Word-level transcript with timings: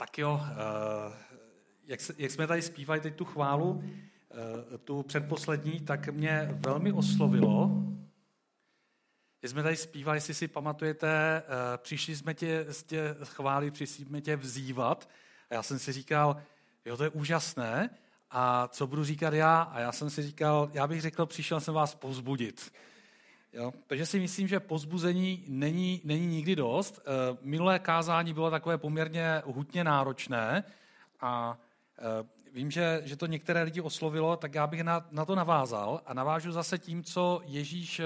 Tak 0.00 0.18
jo, 0.18 0.40
eh, 0.50 1.12
jak, 1.84 2.00
jak 2.18 2.30
jsme 2.30 2.46
tady 2.46 2.62
zpívali 2.62 3.00
teď 3.00 3.14
tu 3.14 3.24
chválu, 3.24 3.84
eh, 3.84 4.78
tu 4.78 5.02
předposlední, 5.02 5.80
tak 5.80 6.08
mě 6.08 6.48
velmi 6.52 6.92
oslovilo, 6.92 7.70
že 9.42 9.48
jsme 9.48 9.62
tady 9.62 9.76
zpívali, 9.76 10.16
jestli 10.16 10.34
si 10.34 10.48
pamatujete, 10.48 11.42
eh, 11.42 11.78
přišli 11.78 12.16
jsme 12.16 12.34
tě, 12.34 12.66
tě 12.86 13.16
chválit, 13.24 13.70
přišli 13.74 14.04
jsme 14.04 14.20
tě 14.20 14.36
vzývat. 14.36 15.08
A 15.50 15.54
já 15.54 15.62
jsem 15.62 15.78
si 15.78 15.92
říkal, 15.92 16.36
jo, 16.84 16.96
to 16.96 17.04
je 17.04 17.10
úžasné. 17.10 17.90
A 18.30 18.68
co 18.68 18.86
budu 18.86 19.04
říkat 19.04 19.34
já? 19.34 19.62
A 19.62 19.80
já 19.80 19.92
jsem 19.92 20.10
si 20.10 20.22
říkal, 20.22 20.70
já 20.72 20.86
bych 20.86 21.00
řekl, 21.00 21.26
přišel 21.26 21.60
jsem 21.60 21.74
vás 21.74 21.94
pozbudit. 21.94 22.72
Jo? 23.52 23.72
Takže 23.86 24.06
si 24.06 24.20
myslím, 24.20 24.48
že 24.48 24.60
pozbuzení 24.60 25.44
není, 25.48 26.00
není 26.04 26.26
nikdy 26.26 26.56
dost. 26.56 27.00
Eh, 27.00 27.38
minulé 27.42 27.78
kázání 27.78 28.34
bylo 28.34 28.50
takové 28.50 28.78
poměrně 28.78 29.42
hutně 29.44 29.84
náročné 29.84 30.64
a 31.20 31.58
eh, 31.98 32.26
vím, 32.52 32.70
že, 32.70 33.02
že 33.04 33.16
to 33.16 33.26
některé 33.26 33.62
lidi 33.62 33.80
oslovilo, 33.80 34.36
tak 34.36 34.54
já 34.54 34.66
bych 34.66 34.82
na, 34.82 35.06
na 35.10 35.24
to 35.24 35.34
navázal 35.34 36.00
a 36.06 36.14
navážu 36.14 36.52
zase 36.52 36.78
tím, 36.78 37.04
co 37.04 37.40
Ježíš, 37.44 38.00
eh, 38.00 38.04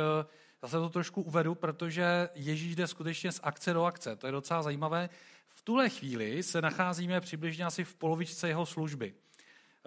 zase 0.62 0.76
to 0.76 0.88
trošku 0.88 1.22
uvedu, 1.22 1.54
protože 1.54 2.28
Ježíš 2.34 2.76
jde 2.76 2.86
skutečně 2.86 3.32
z 3.32 3.40
akce 3.42 3.72
do 3.72 3.84
akce. 3.84 4.16
To 4.16 4.26
je 4.26 4.32
docela 4.32 4.62
zajímavé. 4.62 5.08
V 5.48 5.62
tuhle 5.62 5.88
chvíli 5.88 6.42
se 6.42 6.62
nacházíme 6.62 7.20
přibližně 7.20 7.64
asi 7.64 7.84
v 7.84 7.94
polovičce 7.94 8.48
jeho 8.48 8.66
služby. 8.66 9.14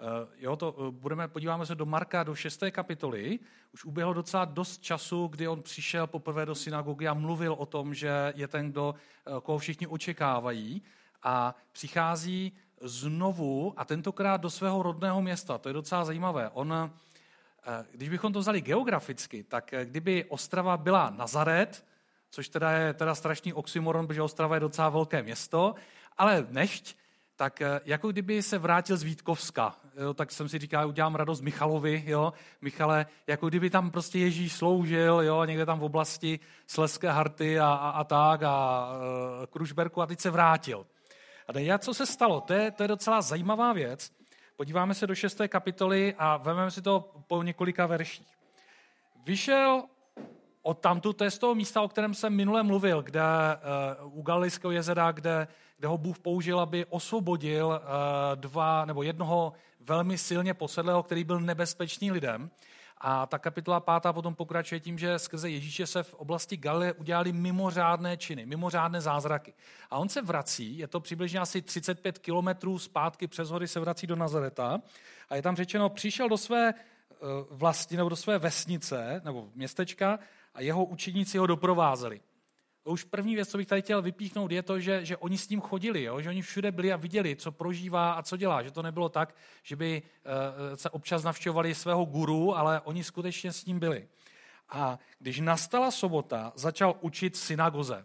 Eh, 0.00 0.26
jo, 0.36 0.56
to 0.56 0.74
eh, 0.78 0.90
budeme, 0.90 1.28
podíváme 1.28 1.66
se 1.66 1.74
do 1.74 1.86
Marka, 1.86 2.22
do 2.22 2.34
šesté 2.34 2.70
kapitoly. 2.70 3.38
Už 3.74 3.84
uběhlo 3.84 4.12
docela 4.12 4.44
dost 4.44 4.82
času, 4.82 5.26
kdy 5.26 5.48
on 5.48 5.62
přišel 5.62 6.06
poprvé 6.06 6.46
do 6.46 6.54
synagogy 6.54 7.08
a 7.08 7.14
mluvil 7.14 7.52
o 7.52 7.66
tom, 7.66 7.94
že 7.94 8.32
je 8.36 8.48
ten, 8.48 8.70
kdo, 8.70 8.94
eh, 9.26 9.30
koho 9.42 9.58
všichni 9.58 9.86
očekávají. 9.86 10.82
A 11.22 11.54
přichází 11.72 12.52
znovu 12.80 13.74
a 13.76 13.84
tentokrát 13.84 14.40
do 14.40 14.50
svého 14.50 14.82
rodného 14.82 15.22
města. 15.22 15.58
To 15.58 15.68
je 15.68 15.72
docela 15.72 16.04
zajímavé. 16.04 16.50
On, 16.52 16.90
když 17.90 18.08
bychom 18.08 18.32
to 18.32 18.38
vzali 18.38 18.60
geograficky, 18.60 19.42
tak 19.42 19.74
kdyby 19.84 20.24
Ostrava 20.24 20.76
byla 20.76 21.10
Nazaret, 21.10 21.84
což 22.30 22.48
teda 22.48 22.70
je 22.70 22.94
teda 22.94 23.14
strašný 23.14 23.52
oxymoron, 23.52 24.06
protože 24.06 24.22
Ostrava 24.22 24.56
je 24.56 24.60
docela 24.60 24.88
velké 24.88 25.22
město, 25.22 25.74
ale 26.18 26.46
nešť, 26.50 26.97
tak 27.38 27.62
jako 27.84 28.08
kdyby 28.08 28.42
se 28.42 28.58
vrátil 28.58 28.96
z 28.96 29.02
Vítkovska 29.02 29.76
jo, 29.96 30.14
tak 30.14 30.32
jsem 30.32 30.48
si 30.48 30.58
říkal, 30.58 30.88
udělám 30.88 31.14
radost 31.14 31.40
Michalovi, 31.40 32.04
jo, 32.06 32.32
Michale, 32.60 33.06
jako 33.26 33.48
kdyby 33.48 33.70
tam 33.70 33.90
prostě 33.90 34.18
Ježíš 34.18 34.52
sloužil, 34.52 35.20
jo, 35.22 35.44
někde 35.44 35.66
tam 35.66 35.78
v 35.78 35.84
oblasti 35.84 36.40
Sleské 36.66 37.08
harty 37.08 37.60
a, 37.60 37.66
a, 37.66 37.90
a 37.90 38.04
tak 38.04 38.42
a 38.42 38.88
e, 39.42 39.46
Krušberku 39.46 40.02
a 40.02 40.06
teď 40.06 40.20
se 40.20 40.30
vrátil. 40.30 40.86
A 41.48 41.52
teď, 41.52 41.68
co 41.78 41.94
se 41.94 42.06
stalo? 42.06 42.40
To 42.40 42.52
je, 42.52 42.70
to 42.70 42.82
je 42.82 42.88
docela 42.88 43.22
zajímavá 43.22 43.72
věc. 43.72 44.12
Podíváme 44.56 44.94
se 44.94 45.06
do 45.06 45.14
šesté 45.14 45.48
kapitoly 45.48 46.14
a 46.18 46.36
vezmeme 46.36 46.70
si 46.70 46.82
to 46.82 47.14
po 47.26 47.42
několika 47.42 47.86
verších. 47.86 48.28
Vyšel 49.24 49.82
od 50.68 50.78
tamtu, 50.80 51.12
to 51.12 51.24
je 51.24 51.30
z 51.30 51.38
toho 51.38 51.54
místa, 51.54 51.82
o 51.82 51.88
kterém 51.88 52.14
jsem 52.14 52.32
minule 52.32 52.62
mluvil, 52.62 53.02
kde 53.02 53.20
uh, 54.02 54.18
u 54.18 54.22
Galilejského 54.22 54.70
jezera, 54.70 55.12
kde, 55.12 55.48
kde 55.78 55.88
ho 55.88 55.98
Bůh 55.98 56.18
použil, 56.18 56.60
aby 56.60 56.86
osvobodil 56.86 57.66
uh, 57.66 57.80
dva 58.34 58.84
nebo 58.84 59.02
jednoho 59.02 59.52
velmi 59.80 60.18
silně 60.18 60.54
posedlého, 60.54 61.02
který 61.02 61.24
byl 61.24 61.40
nebezpečný 61.40 62.10
lidem. 62.10 62.50
A 63.00 63.26
ta 63.26 63.38
kapitola 63.38 63.80
pátá 63.80 64.12
potom 64.12 64.34
pokračuje 64.34 64.80
tím, 64.80 64.98
že 64.98 65.18
skrze 65.18 65.50
Ježíše 65.50 65.86
se 65.86 66.02
v 66.02 66.14
oblasti 66.14 66.56
Galileje 66.56 66.92
udělali 66.92 67.32
mimořádné 67.32 68.16
činy, 68.16 68.46
mimořádné 68.46 69.00
zázraky. 69.00 69.54
A 69.90 69.98
on 69.98 70.08
se 70.08 70.22
vrací, 70.22 70.78
je 70.78 70.86
to 70.86 71.00
přibližně 71.00 71.40
asi 71.40 71.62
35 71.62 72.18
kilometrů 72.18 72.78
zpátky 72.78 73.26
přes 73.26 73.50
hory 73.50 73.68
se 73.68 73.80
vrací 73.80 74.06
do 74.06 74.16
Nazareta 74.16 74.78
a 75.28 75.36
je 75.36 75.42
tam 75.42 75.56
řečeno, 75.56 75.88
přišel 75.88 76.28
do 76.28 76.36
své 76.36 76.74
eh, 76.74 77.16
vlasti 77.50 77.96
nebo 77.96 78.08
do 78.08 78.16
své 78.16 78.38
vesnice 78.38 79.20
nebo 79.24 79.48
městečka 79.54 80.18
a 80.54 80.60
jeho 80.60 80.84
učeníci 80.84 81.38
ho 81.38 81.46
doprovázeli. 81.46 82.20
To 82.82 82.90
už 82.90 83.04
první 83.04 83.34
věc, 83.34 83.48
co 83.48 83.58
bych 83.58 83.66
tady 83.66 83.82
chtěl 83.82 84.02
vypíchnout, 84.02 84.52
je 84.52 84.62
to, 84.62 84.80
že, 84.80 85.04
že 85.04 85.16
oni 85.16 85.38
s 85.38 85.48
ním 85.48 85.60
chodili, 85.60 86.02
jo? 86.02 86.20
že 86.20 86.28
oni 86.28 86.42
všude 86.42 86.72
byli 86.72 86.92
a 86.92 86.96
viděli, 86.96 87.36
co 87.36 87.52
prožívá 87.52 88.12
a 88.12 88.22
co 88.22 88.36
dělá. 88.36 88.62
Že 88.62 88.70
to 88.70 88.82
nebylo 88.82 89.08
tak, 89.08 89.34
že 89.62 89.76
by 89.76 90.02
uh, 90.02 90.76
se 90.76 90.90
občas 90.90 91.22
navštěvovali 91.22 91.74
svého 91.74 92.04
guru, 92.04 92.56
ale 92.56 92.80
oni 92.80 93.04
skutečně 93.04 93.52
s 93.52 93.64
ním 93.64 93.78
byli. 93.78 94.08
A 94.68 94.98
když 95.18 95.40
nastala 95.40 95.90
sobota, 95.90 96.52
začal 96.54 96.94
učit 97.00 97.36
synagoze. 97.36 98.04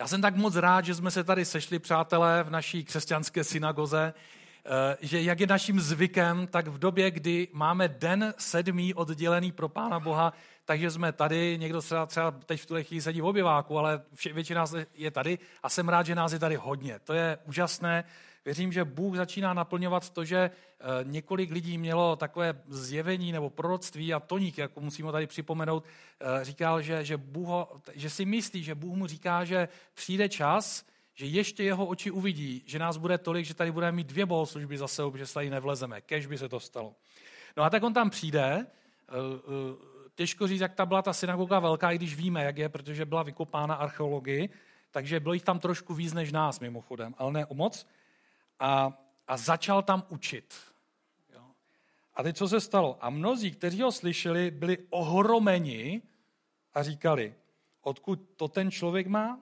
Já 0.00 0.06
jsem 0.06 0.22
tak 0.22 0.36
moc 0.36 0.56
rád, 0.56 0.84
že 0.84 0.94
jsme 0.94 1.10
se 1.10 1.24
tady 1.24 1.44
sešli, 1.44 1.78
přátelé, 1.78 2.42
v 2.42 2.50
naší 2.50 2.84
křesťanské 2.84 3.44
synagoze, 3.44 4.14
eh, 4.14 4.96
že 5.00 5.22
jak 5.22 5.40
je 5.40 5.46
naším 5.46 5.80
zvykem, 5.80 6.46
tak 6.46 6.68
v 6.68 6.78
době, 6.78 7.10
kdy 7.10 7.48
máme 7.52 7.88
den 7.88 8.34
sedmý 8.38 8.94
oddělený 8.94 9.52
pro 9.52 9.68
Pána 9.68 10.00
Boha, 10.00 10.32
takže 10.68 10.90
jsme 10.90 11.12
tady, 11.12 11.58
někdo 11.58 11.82
třeba, 11.82 12.06
třeba 12.06 12.30
teď 12.30 12.60
v 12.60 12.66
tuhle 12.66 12.84
chvíli 12.84 13.02
sedí 13.02 13.20
v 13.20 13.26
oběváku, 13.26 13.78
ale 13.78 14.02
většina 14.32 14.60
nás 14.60 14.74
je 14.94 15.10
tady 15.10 15.38
a 15.62 15.68
jsem 15.68 15.88
rád, 15.88 16.06
že 16.06 16.14
nás 16.14 16.32
je 16.32 16.38
tady 16.38 16.56
hodně. 16.56 16.98
To 17.04 17.12
je 17.12 17.38
úžasné. 17.44 18.04
Věřím, 18.44 18.72
že 18.72 18.84
Bůh 18.84 19.16
začíná 19.16 19.54
naplňovat 19.54 20.10
to, 20.10 20.24
že 20.24 20.38
eh, 20.38 20.84
několik 21.02 21.50
lidí 21.50 21.78
mělo 21.78 22.16
takové 22.16 22.60
zjevení 22.68 23.32
nebo 23.32 23.50
proroctví 23.50 24.14
a 24.14 24.20
Toník, 24.20 24.58
jako 24.58 24.80
musíme 24.80 25.12
tady 25.12 25.26
připomenout, 25.26 25.84
eh, 26.20 26.44
říkal, 26.44 26.82
že, 26.82 27.04
že, 27.04 27.16
Bůh 27.16 27.48
ho, 27.48 27.68
že 27.94 28.10
si 28.10 28.24
myslí, 28.24 28.62
že 28.62 28.74
Bůh 28.74 28.96
mu 28.96 29.06
říká, 29.06 29.44
že 29.44 29.68
přijde 29.94 30.28
čas, 30.28 30.84
že 31.14 31.26
ještě 31.26 31.64
jeho 31.64 31.86
oči 31.86 32.10
uvidí, 32.10 32.62
že 32.66 32.78
nás 32.78 32.96
bude 32.96 33.18
tolik, 33.18 33.46
že 33.46 33.54
tady 33.54 33.72
budeme 33.72 33.96
mít 33.96 34.06
dvě 34.06 34.26
bohoslužby 34.26 34.78
za 34.78 34.88
sebou, 34.88 35.16
že 35.16 35.26
se 35.26 35.34
tady 35.34 35.50
nevlezeme. 35.50 36.00
Kež 36.00 36.26
by 36.26 36.38
se 36.38 36.48
to 36.48 36.60
stalo. 36.60 36.94
No 37.56 37.62
a 37.62 37.70
tak 37.70 37.82
on 37.82 37.94
tam 37.94 38.10
přijde, 38.10 38.66
eh, 39.08 39.88
Těžko 40.18 40.46
říct, 40.46 40.60
jak 40.60 40.74
ta 40.74 40.86
byla 40.86 41.02
ta 41.02 41.12
synagoga 41.12 41.58
velká, 41.58 41.92
i 41.92 41.98
když 41.98 42.16
víme, 42.16 42.44
jak 42.44 42.58
je, 42.58 42.68
protože 42.68 43.04
byla 43.04 43.22
vykopána 43.22 43.74
archeologii, 43.74 44.48
takže 44.90 45.20
bylo 45.20 45.34
jich 45.34 45.42
tam 45.42 45.58
trošku 45.58 45.94
víc 45.94 46.12
než 46.12 46.32
nás 46.32 46.60
mimochodem, 46.60 47.14
ale 47.18 47.32
ne 47.32 47.46
o 47.46 47.54
moc. 47.54 47.86
A, 48.58 48.98
a 49.28 49.36
začal 49.36 49.82
tam 49.82 50.02
učit. 50.08 50.54
Jo. 51.34 51.42
A 52.14 52.22
teď 52.22 52.36
co 52.36 52.48
se 52.48 52.60
stalo? 52.60 52.98
A 53.00 53.10
mnozí, 53.10 53.50
kteří 53.50 53.82
ho 53.82 53.92
slyšeli, 53.92 54.50
byli 54.50 54.78
ohromeni 54.90 56.02
a 56.74 56.82
říkali, 56.82 57.34
odkud 57.82 58.20
to 58.36 58.48
ten 58.48 58.70
člověk 58.70 59.06
má, 59.06 59.40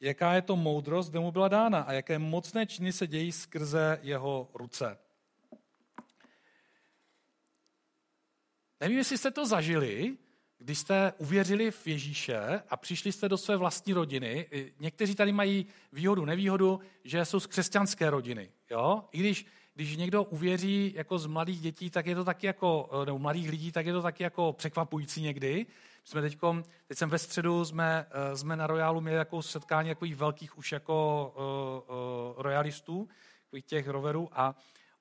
jaká 0.00 0.34
je 0.34 0.42
to 0.42 0.56
moudrost, 0.56 1.10
kde 1.10 1.20
mu 1.20 1.32
byla 1.32 1.48
dána 1.48 1.80
a 1.80 1.92
jaké 1.92 2.18
mocné 2.18 2.66
činy 2.66 2.92
se 2.92 3.06
dějí 3.06 3.32
skrze 3.32 3.98
jeho 4.02 4.48
ruce. 4.54 4.98
Nevím, 8.80 8.98
jestli 8.98 9.18
jste 9.18 9.30
to 9.30 9.46
zažili, 9.46 10.16
když 10.58 10.78
jste 10.78 11.12
uvěřili 11.18 11.70
v 11.70 11.86
Ježíše 11.86 12.62
a 12.68 12.76
přišli 12.76 13.12
jste 13.12 13.28
do 13.28 13.36
své 13.36 13.56
vlastní 13.56 13.92
rodiny. 13.92 14.46
Někteří 14.80 15.14
tady 15.14 15.32
mají 15.32 15.66
výhodu, 15.92 16.24
nevýhodu, 16.24 16.80
že 17.04 17.24
jsou 17.24 17.40
z 17.40 17.46
křesťanské 17.46 18.10
rodiny. 18.10 18.50
Jo? 18.70 19.04
I 19.12 19.18
když, 19.18 19.46
když 19.74 19.96
někdo 19.96 20.24
uvěří 20.24 20.92
jako 20.96 21.18
z 21.18 21.26
mladých 21.26 21.60
dětí, 21.60 21.90
tak 21.90 22.06
je 22.06 22.14
to 22.14 22.24
taky 22.24 22.46
jako, 22.46 22.90
nebo 23.04 23.18
mladých 23.18 23.50
lidí, 23.50 23.72
tak 23.72 23.86
je 23.86 23.92
to 23.92 24.02
taky 24.02 24.22
jako 24.22 24.52
překvapující 24.52 25.22
někdy. 25.22 25.66
Jsme 26.04 26.22
teďkom, 26.22 26.64
teď 26.86 26.98
jsem 26.98 27.10
ve 27.10 27.18
středu, 27.18 27.64
jsme, 27.64 28.06
eh, 28.10 28.36
jsme 28.36 28.56
na 28.56 28.66
Royalu 28.66 29.00
měli 29.00 29.16
jako 29.16 29.42
setkání 29.42 29.88
takových 29.88 30.16
velkých 30.16 30.58
už 30.58 30.72
jako 30.72 31.32
uh, 31.36 31.96
uh, 31.96 32.42
royalistů, 32.42 33.08
těch 33.66 33.88
roverů 33.88 34.28
a 34.32 34.54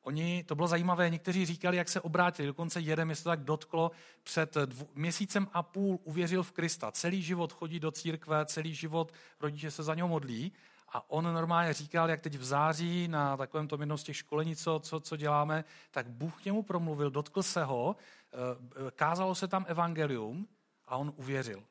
Oni, 0.05 0.43
to 0.43 0.55
bylo 0.55 0.67
zajímavé, 0.67 1.09
někteří 1.09 1.45
říkali, 1.45 1.77
jak 1.77 1.89
se 1.89 2.01
obrátili, 2.01 2.47
dokonce 2.47 2.81
jeden, 2.81 3.07
mě 3.07 3.15
to 3.15 3.23
tak 3.23 3.39
dotklo, 3.39 3.91
před 4.23 4.55
dvů, 4.65 4.89
měsícem 4.95 5.47
a 5.53 5.63
půl 5.63 5.99
uvěřil 6.03 6.43
v 6.43 6.51
Krista. 6.51 6.91
Celý 6.91 7.21
život 7.21 7.53
chodí 7.53 7.79
do 7.79 7.91
církve, 7.91 8.45
celý 8.45 8.75
život 8.75 9.13
rodiče 9.39 9.71
se 9.71 9.83
za 9.83 9.95
něho 9.95 10.07
modlí. 10.07 10.51
A 10.89 11.09
on 11.09 11.33
normálně 11.33 11.73
říkal, 11.73 12.09
jak 12.09 12.21
teď 12.21 12.35
v 12.35 12.43
září 12.43 13.07
na 13.07 13.37
takovém 13.37 13.67
tom 13.67 13.79
jednom 13.79 13.97
z 13.97 14.03
těch 14.03 14.17
školení, 14.17 14.55
co, 14.55 14.79
co, 14.79 14.99
co 14.99 15.15
děláme, 15.17 15.63
tak 15.91 16.09
Bůh 16.09 16.41
k 16.41 16.45
němu 16.45 16.63
promluvil, 16.63 17.11
dotkl 17.11 17.43
se 17.43 17.63
ho, 17.63 17.95
eh, 17.97 18.91
kázalo 18.91 19.35
se 19.35 19.47
tam 19.47 19.65
evangelium 19.67 20.47
a 20.87 20.97
on 20.97 21.13
uvěřil. 21.15 21.63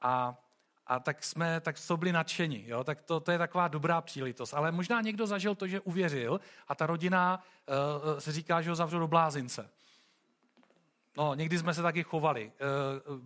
A 0.00 0.36
a 0.86 1.00
tak 1.00 1.24
jsme, 1.24 1.60
tak 1.60 1.76
to 1.86 1.96
byli 1.96 2.12
nadšení. 2.12 2.64
Jo? 2.68 2.84
Tak 2.84 3.02
to, 3.02 3.20
to 3.20 3.32
je 3.32 3.38
taková 3.38 3.68
dobrá 3.68 4.00
příležitost. 4.00 4.54
Ale 4.54 4.72
možná 4.72 5.00
někdo 5.00 5.26
zažil 5.26 5.54
to, 5.54 5.66
že 5.66 5.80
uvěřil 5.80 6.40
a 6.68 6.74
ta 6.74 6.86
rodina 6.86 7.42
uh, 8.12 8.18
se 8.18 8.32
říká, 8.32 8.62
že 8.62 8.70
ho 8.70 8.76
zavřou 8.76 8.98
do 8.98 9.08
blázince. 9.08 9.70
No, 11.16 11.34
někdy 11.34 11.58
jsme 11.58 11.74
se 11.74 11.82
taky 11.82 12.02
chovali. 12.02 12.52
Uh, 13.08 13.20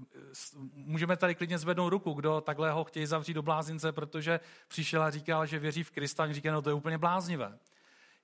můžeme 0.73 1.17
tady 1.17 1.35
klidně 1.35 1.59
zvednout 1.59 1.91
ruku, 1.91 2.13
kdo 2.13 2.41
takhle 2.41 2.71
ho 2.71 2.85
chtějí 2.85 3.07
zavřít 3.07 3.35
do 3.35 3.43
blázince, 3.43 3.93
protože 3.93 4.41
přišel 4.69 5.03
a 5.03 5.11
říkal, 5.11 5.47
že 5.47 5.59
věří 5.59 5.83
v 5.83 5.91
Krista, 5.91 6.25
a 6.25 6.33
říká, 6.33 6.53
no 6.53 6.63
to 6.63 6.71
je 6.71 6.75
úplně 6.75 6.99
bláznivé. 6.99 7.59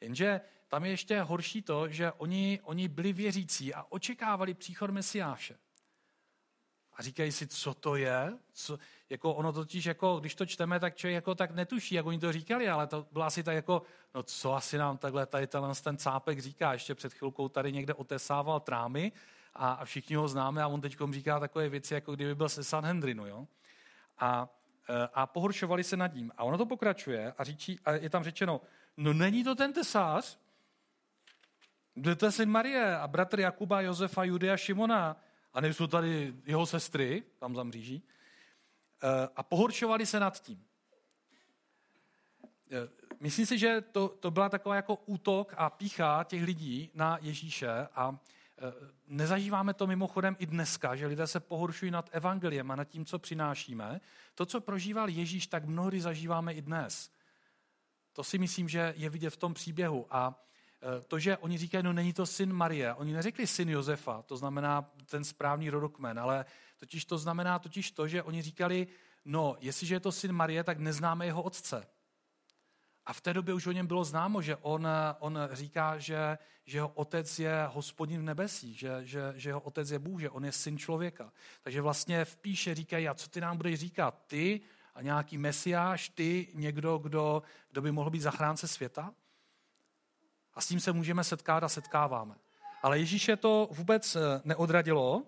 Jenže 0.00 0.40
tam 0.68 0.84
je 0.84 0.90
ještě 0.90 1.20
horší 1.20 1.62
to, 1.62 1.88
že 1.88 2.12
oni, 2.12 2.60
oni 2.62 2.88
byli 2.88 3.12
věřící 3.12 3.74
a 3.74 3.86
očekávali 3.88 4.54
příchod 4.54 4.90
Mesiáše. 4.90 5.56
A 6.96 7.02
říkají 7.02 7.32
si, 7.32 7.46
co 7.46 7.74
to 7.74 7.96
je? 7.96 8.32
Co, 8.52 8.78
jako 9.10 9.34
ono 9.34 9.52
totiž, 9.52 9.84
jako, 9.84 10.20
když 10.20 10.34
to 10.34 10.46
čteme, 10.46 10.80
tak 10.80 10.96
člověk 10.96 11.14
jako 11.14 11.34
tak 11.34 11.50
netuší, 11.50 11.94
jak 11.94 12.06
oni 12.06 12.18
to 12.18 12.32
říkali, 12.32 12.68
ale 12.68 12.86
to 12.86 13.06
bylo 13.12 13.24
asi 13.24 13.42
tak 13.42 13.54
jako, 13.54 13.82
no 14.14 14.22
co 14.22 14.54
asi 14.54 14.78
nám 14.78 14.98
takhle 14.98 15.26
tady 15.26 15.46
ten, 15.46 15.62
ten 15.84 15.96
cápek 15.96 16.38
říká, 16.38 16.72
ještě 16.72 16.94
před 16.94 17.14
chvilkou 17.14 17.48
tady 17.48 17.72
někde 17.72 17.94
otesával 17.94 18.60
trámy 18.60 19.12
a, 19.54 19.72
a 19.72 19.84
všichni 19.84 20.16
ho 20.16 20.28
známe 20.28 20.62
a 20.62 20.68
on 20.68 20.80
teď 20.80 20.96
říká 21.10 21.40
takové 21.40 21.68
věci, 21.68 21.94
jako 21.94 22.14
kdyby 22.14 22.34
byl 22.34 22.48
se 22.48 22.64
Sanhedrinu, 22.64 23.26
jo. 23.26 23.46
A, 24.18 24.48
e, 24.88 25.08
a 25.14 25.26
pohoršovali 25.26 25.84
se 25.84 25.96
nad 25.96 26.14
ním. 26.14 26.32
A 26.36 26.44
ono 26.44 26.58
to 26.58 26.66
pokračuje 26.66 27.34
a, 27.38 27.44
říčí, 27.44 27.80
a 27.84 27.92
je 27.92 28.10
tam 28.10 28.24
řečeno, 28.24 28.60
no 28.96 29.12
není 29.12 29.44
to 29.44 29.54
ten 29.54 29.72
tesář, 29.72 30.38
je 31.96 32.30
syn 32.30 32.50
Marie 32.50 32.96
a 32.96 33.08
bratr 33.08 33.40
Jakuba, 33.40 33.80
Josefa, 33.80 34.24
Judy 34.24 34.50
a 34.50 34.56
Šimona. 34.56 35.16
A 35.52 35.60
nejsou 35.60 35.86
tady 35.86 36.34
jeho 36.46 36.66
sestry, 36.66 37.22
tam 37.38 37.54
za 37.54 37.62
mříží. 37.62 38.02
Eh, 38.02 38.15
a 39.36 39.42
pohoršovali 39.42 40.06
se 40.06 40.20
nad 40.20 40.40
tím. 40.40 40.64
Eh, 42.70 42.88
myslím 43.20 43.46
si, 43.46 43.58
že 43.58 43.80
to, 43.80 44.08
to 44.08 44.30
byla 44.30 44.48
taková 44.48 44.74
jako 44.74 44.94
útok 45.06 45.54
a 45.56 45.70
pícha 45.70 46.24
těch 46.24 46.42
lidí 46.42 46.90
na 46.94 47.18
Ježíše 47.20 47.88
a 47.94 48.18
eh, 48.58 48.72
nezažíváme 49.06 49.74
to 49.74 49.86
mimochodem 49.86 50.36
i 50.38 50.46
dneska, 50.46 50.96
že 50.96 51.06
lidé 51.06 51.26
se 51.26 51.40
pohoršují 51.40 51.90
nad 51.90 52.10
evangeliem 52.12 52.70
a 52.70 52.76
nad 52.76 52.84
tím, 52.84 53.04
co 53.04 53.18
přinášíme. 53.18 54.00
To, 54.34 54.46
co 54.46 54.60
prožíval 54.60 55.08
Ježíš, 55.08 55.46
tak 55.46 55.64
mnohdy 55.64 56.00
zažíváme 56.00 56.52
i 56.52 56.62
dnes. 56.62 57.10
To 58.12 58.24
si 58.24 58.38
myslím, 58.38 58.68
že 58.68 58.94
je 58.96 59.10
vidět 59.10 59.30
v 59.30 59.36
tom 59.36 59.54
příběhu. 59.54 60.06
A 60.10 60.46
to, 61.08 61.18
že 61.18 61.36
oni 61.36 61.58
říkají, 61.58 61.84
no 61.84 61.92
není 61.92 62.12
to 62.12 62.26
syn 62.26 62.52
Marie, 62.52 62.94
oni 62.94 63.12
neřekli 63.12 63.46
syn 63.46 63.68
Josefa, 63.68 64.22
to 64.22 64.36
znamená 64.36 64.90
ten 65.06 65.24
správný 65.24 65.70
rodokmen, 65.70 66.18
ale 66.18 66.44
totiž 66.78 67.04
to 67.04 67.18
znamená 67.18 67.58
totiž 67.58 67.90
to, 67.90 68.08
že 68.08 68.22
oni 68.22 68.42
říkali, 68.42 68.86
no 69.24 69.56
jestliže 69.60 69.94
je 69.94 70.00
to 70.00 70.12
syn 70.12 70.32
Marie, 70.32 70.64
tak 70.64 70.78
neznáme 70.78 71.26
jeho 71.26 71.42
otce. 71.42 71.86
A 73.06 73.12
v 73.12 73.20
té 73.20 73.34
době 73.34 73.54
už 73.54 73.66
o 73.66 73.72
něm 73.72 73.86
bylo 73.86 74.04
známo, 74.04 74.42
že 74.42 74.56
on, 74.56 74.88
on 75.18 75.38
říká, 75.52 75.98
že, 75.98 76.38
že 76.64 76.78
jeho 76.78 76.88
otec 76.88 77.38
je 77.38 77.68
hospodin 77.72 78.20
v 78.20 78.24
nebesích, 78.24 78.78
že, 78.78 78.98
že, 79.02 79.32
že 79.36 79.50
jeho 79.50 79.60
otec 79.60 79.90
je 79.90 79.98
Bůh, 79.98 80.20
že 80.20 80.30
on 80.30 80.44
je 80.44 80.52
syn 80.52 80.78
člověka. 80.78 81.32
Takže 81.62 81.80
vlastně 81.80 82.24
v 82.24 82.36
píše 82.36 82.74
říkají, 82.74 83.08
a 83.08 83.14
co 83.14 83.28
ty 83.28 83.40
nám 83.40 83.56
budeš 83.56 83.80
říkat? 83.80 84.22
Ty 84.26 84.60
a 84.94 85.02
nějaký 85.02 85.38
mesiáš, 85.38 86.08
ty 86.08 86.48
někdo, 86.54 86.98
kdo, 86.98 87.42
kdo 87.70 87.82
by 87.82 87.92
mohl 87.92 88.10
být 88.10 88.20
zachránce 88.20 88.68
světa? 88.68 89.14
A 90.54 90.60
s 90.60 90.66
tím 90.66 90.80
se 90.80 90.92
můžeme 90.92 91.24
setkat 91.24 91.64
a 91.64 91.68
setkáváme. 91.68 92.34
Ale 92.82 92.98
Ježíše 92.98 93.36
to 93.36 93.68
vůbec 93.70 94.16
eh, 94.16 94.20
neodradilo. 94.44 95.22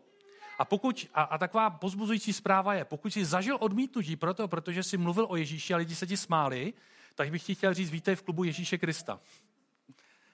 A, 0.58 0.64
pokud, 0.64 1.08
a, 1.14 1.22
a 1.22 1.38
taková 1.38 1.70
pozbuzující 1.70 2.32
zpráva 2.32 2.75
je, 2.75 2.84
pokud 2.84 3.12
jsi 3.12 3.25
zažil 3.25 3.56
odmítnutí 3.60 4.16
proto, 4.16 4.49
protože 4.49 4.82
jsi 4.82 4.96
mluvil 4.96 5.26
o 5.31 5.37
Ježíši 5.37 5.75
a 5.75 5.76
lidi 5.76 5.94
se 5.94 6.06
ti 6.06 6.16
smáli, 6.16 6.72
tak 7.14 7.31
bych 7.31 7.43
ti 7.43 7.55
chtěl 7.55 7.75
říct, 7.75 7.90
vítej 7.90 8.16
v 8.16 8.22
klubu 8.22 8.44
Ježíše 8.44 8.78
Krista. 8.78 9.20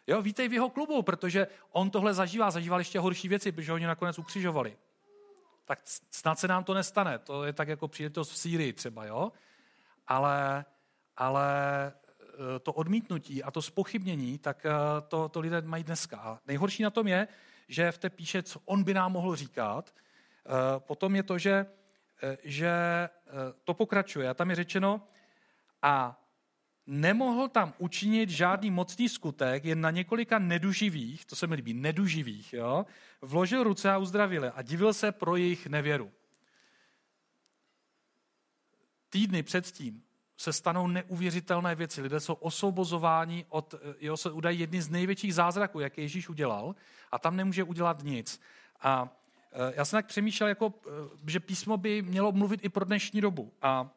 Jo, 0.06 0.22
vítej 0.22 0.48
v 0.48 0.52
jeho 0.52 0.70
klubu, 0.70 1.02
protože 1.02 1.46
on 1.70 1.90
tohle 1.90 2.14
zažívá, 2.14 2.50
zažíval 2.50 2.78
ještě 2.78 2.98
horší 2.98 3.28
věci, 3.28 3.52
protože 3.52 3.72
oni 3.72 3.86
nakonec 3.86 4.18
ukřižovali. 4.18 4.76
Tak 5.64 5.80
snad 6.10 6.38
se 6.38 6.48
nám 6.48 6.64
to 6.64 6.74
nestane, 6.74 7.18
to 7.18 7.44
je 7.44 7.52
tak 7.52 7.68
jako 7.68 7.88
příležitost 7.88 8.30
v 8.30 8.38
Sýrii 8.38 8.72
třeba, 8.72 9.04
jo? 9.04 9.32
Ale, 10.06 10.64
ale 11.16 11.52
Eh, 12.34 12.58
to 12.58 12.72
odmítnutí 12.72 13.42
a 13.42 13.50
to 13.50 13.62
spochybnění, 13.62 14.38
tak 14.38 14.66
eh, 14.66 14.70
to, 15.08 15.28
to 15.28 15.40
lidé 15.40 15.62
mají 15.62 15.84
dneska. 15.84 16.16
A 16.16 16.38
nejhorší 16.46 16.82
na 16.82 16.90
tom 16.90 17.08
je, 17.08 17.28
že 17.68 17.92
v 17.92 17.98
té 17.98 18.10
píše, 18.10 18.42
co 18.42 18.60
on 18.64 18.84
by 18.84 18.94
nám 18.94 19.12
mohl 19.12 19.36
říkat. 19.36 19.94
Eh, 20.46 20.50
potom 20.78 21.16
je 21.16 21.22
to, 21.22 21.38
že, 21.38 21.66
že 22.44 22.72
to 23.64 23.74
pokračuje. 23.74 24.28
A 24.28 24.34
tam 24.34 24.50
je 24.50 24.56
řečeno, 24.56 25.02
a 25.82 26.20
nemohl 26.86 27.48
tam 27.48 27.74
učinit 27.78 28.30
žádný 28.30 28.70
mocný 28.70 29.08
skutek, 29.08 29.64
jen 29.64 29.80
na 29.80 29.90
několika 29.90 30.38
neduživých, 30.38 31.24
to 31.26 31.36
se 31.36 31.46
mi 31.46 31.54
líbí, 31.54 31.74
neduživých, 31.74 32.52
jo, 32.52 32.86
vložil 33.22 33.64
ruce 33.64 33.90
a 33.90 33.98
uzdravil 33.98 34.52
a 34.54 34.62
divil 34.62 34.92
se 34.92 35.12
pro 35.12 35.36
jejich 35.36 35.66
nevěru. 35.66 36.12
Týdny 39.08 39.42
předtím 39.42 40.02
se 40.36 40.52
stanou 40.52 40.86
neuvěřitelné 40.86 41.74
věci. 41.74 42.02
Lidé 42.02 42.20
jsou 42.20 42.34
osvobozováni 42.34 43.46
od, 43.48 43.74
jeho 43.98 44.16
se 44.16 44.30
udají 44.30 44.60
jedny 44.60 44.82
z 44.82 44.90
největších 44.90 45.34
zázraků, 45.34 45.80
jaké 45.80 46.02
Ježíš 46.02 46.28
udělal, 46.28 46.74
a 47.12 47.18
tam 47.18 47.36
nemůže 47.36 47.64
udělat 47.64 48.02
nic. 48.02 48.40
A 48.80 49.16
já 49.74 49.84
jsem 49.84 49.96
tak 49.98 50.06
přemýšlel, 50.06 50.48
jako, 50.48 50.74
e, 50.86 51.30
že 51.30 51.40
písmo 51.40 51.76
by 51.76 52.02
mělo 52.02 52.32
mluvit 52.32 52.60
i 52.64 52.68
pro 52.68 52.84
dnešní 52.84 53.20
dobu. 53.20 53.52
A 53.62 53.90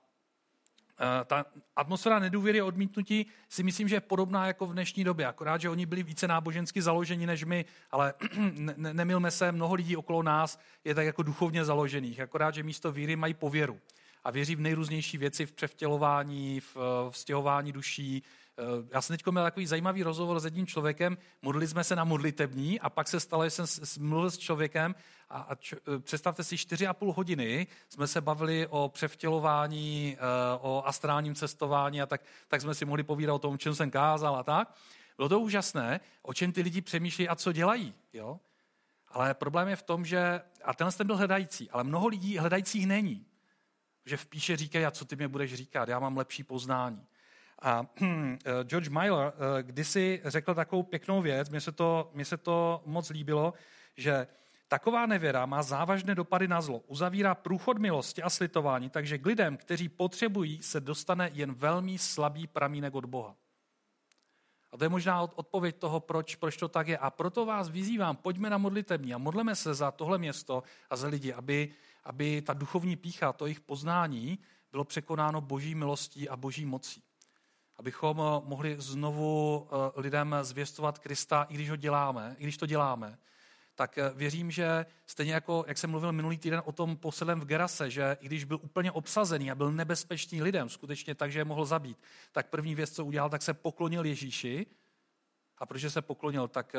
e, 1.21 1.25
ta 1.25 1.45
atmosféra 1.75 2.19
nedůvěry 2.19 2.61
a 2.61 2.65
odmítnutí 2.65 3.25
si 3.49 3.63
myslím, 3.63 3.87
že 3.87 3.95
je 3.95 4.01
podobná 4.01 4.47
jako 4.47 4.65
v 4.65 4.73
dnešní 4.73 5.03
době. 5.03 5.27
Akorát, 5.27 5.61
že 5.61 5.69
oni 5.69 5.85
byli 5.85 6.03
více 6.03 6.27
nábožensky 6.27 6.81
založeni 6.81 7.25
než 7.25 7.43
my, 7.43 7.65
ale 7.91 8.13
ne, 8.51 8.93
nemilme 8.93 9.31
se, 9.31 9.51
mnoho 9.51 9.75
lidí 9.75 9.97
okolo 9.97 10.23
nás 10.23 10.59
je 10.85 10.95
tak 10.95 11.05
jako 11.05 11.23
duchovně 11.23 11.65
založených. 11.65 12.19
Akorát, 12.19 12.53
že 12.53 12.63
místo 12.63 12.91
víry 12.91 13.15
mají 13.15 13.33
pověru 13.33 13.79
a 14.23 14.31
věří 14.31 14.55
v 14.55 14.61
nejrůznější 14.61 15.17
věci, 15.17 15.45
v 15.45 15.51
převtělování, 15.51 16.59
v 16.59 17.11
stěhování 17.11 17.71
duší. 17.71 18.23
Eh, 18.59 18.63
já 18.91 19.01
jsem 19.01 19.17
teď 19.17 19.25
měl 19.25 19.43
takový 19.43 19.67
zajímavý 19.67 20.03
rozhovor 20.03 20.39
s 20.39 20.45
jedním 20.45 20.67
člověkem, 20.67 21.17
modlili 21.41 21.67
jsme 21.67 21.83
se 21.83 21.95
na 21.95 22.03
modlitební 22.03 22.79
a 22.79 22.89
pak 22.89 23.07
se 23.07 23.19
stalo, 23.19 23.43
že 23.43 23.49
jsem 23.49 23.65
mluvil 23.99 24.31
s 24.31 24.37
člověkem 24.37 24.95
a, 25.29 25.41
a 25.41 25.55
č, 25.55 25.75
eh, 25.75 25.99
představte 25.99 26.43
si, 26.43 26.57
čtyři 26.57 26.87
a 26.87 26.93
půl 26.93 27.13
hodiny 27.13 27.67
jsme 27.89 28.07
se 28.07 28.21
bavili 28.21 28.67
o 28.67 28.89
převtělování, 28.89 30.17
eh, 30.19 30.21
o 30.61 30.83
astrálním 30.85 31.35
cestování 31.35 32.01
a 32.01 32.05
tak, 32.05 32.21
tak 32.47 32.61
jsme 32.61 32.75
si 32.75 32.85
mohli 32.85 33.03
povídat 33.03 33.35
o 33.35 33.39
tom, 33.39 33.57
čem 33.57 33.75
jsem 33.75 33.91
kázal 33.91 34.35
a 34.35 34.43
tak. 34.43 34.75
Bylo 35.17 35.29
to 35.29 35.39
úžasné, 35.39 35.99
o 36.21 36.33
čem 36.33 36.51
ty 36.51 36.61
lidi 36.61 36.81
přemýšlí 36.81 37.29
a 37.29 37.35
co 37.35 37.51
dělají. 37.51 37.93
Jo? 38.13 38.39
Ale 39.07 39.33
problém 39.33 39.67
je 39.67 39.75
v 39.75 39.83
tom, 39.83 40.05
že, 40.05 40.41
a 40.63 40.73
tenhle 40.73 40.91
ten 40.91 41.07
byl 41.07 41.17
hledající, 41.17 41.69
ale 41.69 41.83
mnoho 41.83 42.07
lidí 42.07 42.37
hledajících 42.37 42.87
není 42.87 43.25
že 44.07 44.17
v 44.17 44.25
píše 44.25 44.57
říkají, 44.57 44.85
a 44.85 44.91
co 44.91 45.05
ty 45.05 45.15
mě 45.15 45.27
budeš 45.27 45.53
říkat, 45.53 45.89
já 45.89 45.99
mám 45.99 46.17
lepší 46.17 46.43
poznání. 46.43 47.07
A 47.61 47.85
eh, 48.01 48.63
George 48.63 48.89
Miller 48.89 49.33
eh, 49.33 49.63
kdysi 49.63 50.21
řekl 50.25 50.55
takovou 50.55 50.83
pěknou 50.83 51.21
věc, 51.21 51.49
mně 51.49 51.61
se 51.61 51.71
to, 51.71 52.11
mně 52.13 52.25
se 52.25 52.37
to 52.37 52.81
moc 52.85 53.09
líbilo, 53.09 53.53
že 53.97 54.27
taková 54.67 55.05
nevěra 55.05 55.45
má 55.45 55.63
závažné 55.63 56.15
dopady 56.15 56.47
na 56.47 56.61
zlo. 56.61 56.79
Uzavírá 56.87 57.35
průchod 57.35 57.77
milosti 57.77 58.23
a 58.23 58.29
slitování, 58.29 58.89
takže 58.89 59.17
k 59.17 59.25
lidem, 59.25 59.57
kteří 59.57 59.89
potřebují, 59.89 60.63
se 60.63 60.79
dostane 60.79 61.29
jen 61.33 61.53
velmi 61.53 61.97
slabý 61.97 62.47
pramínek 62.47 62.95
od 62.95 63.05
Boha. 63.05 63.35
A 64.71 64.77
to 64.77 64.85
je 64.85 64.89
možná 64.89 65.21
odpověď 65.21 65.75
toho, 65.75 65.99
proč, 65.99 66.35
proč 66.35 66.57
to 66.57 66.67
tak 66.67 66.87
je. 66.87 66.97
A 66.97 67.09
proto 67.09 67.45
vás 67.45 67.69
vyzývám, 67.69 68.15
pojďme 68.15 68.49
na 68.49 68.57
modlitební 68.57 69.13
a 69.13 69.17
modleme 69.17 69.55
se 69.55 69.73
za 69.73 69.91
tohle 69.91 70.17
město 70.17 70.63
a 70.89 70.95
za 70.95 71.07
lidi, 71.07 71.33
aby, 71.33 71.69
aby 72.03 72.41
ta 72.41 72.53
duchovní 72.53 72.95
pícha, 72.95 73.33
to 73.33 73.45
jejich 73.45 73.59
poznání, 73.59 74.39
bylo 74.71 74.83
překonáno 74.83 75.41
boží 75.41 75.75
milostí 75.75 76.29
a 76.29 76.37
boží 76.37 76.65
mocí. 76.65 77.06
Abychom 77.77 78.19
eh, 78.19 78.41
mohli 78.45 78.75
znovu 78.79 79.67
eh, 79.71 80.01
lidem 80.01 80.35
zvěstovat 80.41 80.99
Krista, 80.99 81.43
i 81.49 81.53
když 81.53 81.69
ho 81.69 81.75
děláme, 81.75 82.35
i 82.39 82.43
když 82.43 82.57
to 82.57 82.65
děláme, 82.65 83.17
tak 83.75 83.97
eh, 83.97 84.11
věřím, 84.15 84.51
že 84.51 84.85
stejně 85.05 85.33
jako, 85.33 85.65
jak 85.67 85.77
jsem 85.77 85.89
mluvil 85.89 86.11
minulý 86.11 86.37
týden 86.37 86.61
o 86.65 86.71
tom 86.71 86.97
poselem 86.97 87.39
v 87.39 87.45
Gerase, 87.45 87.89
že 87.89 88.17
i 88.19 88.25
když 88.25 88.43
byl 88.43 88.59
úplně 88.61 88.91
obsazený 88.91 89.51
a 89.51 89.55
byl 89.55 89.71
nebezpečný 89.71 90.41
lidem, 90.41 90.69
skutečně 90.69 91.15
tak, 91.15 91.31
že 91.31 91.39
je 91.39 91.45
mohl 91.45 91.65
zabít, 91.65 91.97
tak 92.31 92.49
první 92.49 92.75
věc, 92.75 92.91
co 92.91 93.05
udělal, 93.05 93.29
tak 93.29 93.41
se 93.41 93.53
poklonil 93.53 94.05
Ježíši. 94.05 94.65
A 95.59 95.65
protože 95.65 95.89
se 95.89 96.01
poklonil, 96.01 96.47
tak 96.47 96.75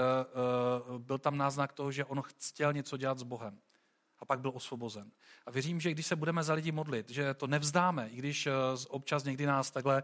byl 0.99 1.19
tam 1.19 1.37
náznak 1.37 1.73
toho, 1.73 1.93
že 1.93 2.05
on 2.05 2.23
chtěl 2.23 2.73
něco 2.73 2.97
dělat 2.97 3.19
s 3.19 3.23
Bohem 3.23 3.59
a 4.19 4.25
pak 4.25 4.40
byl 4.40 4.52
osvobozen. 4.55 5.11
A 5.47 5.50
věřím, 5.50 5.81
že 5.81 5.90
když 5.90 6.07
se 6.07 6.17
budeme 6.17 6.43
za 6.43 6.55
lidi 6.55 6.73
modlit, 6.73 7.11
že 7.11 7.35
to 7.35 7.47
nevzdáme, 7.47 8.09
i 8.09 8.17
když 8.17 8.49
občas 8.88 9.25
někdy 9.25 9.47
nás 9.47 9.71
takhle, 9.71 10.02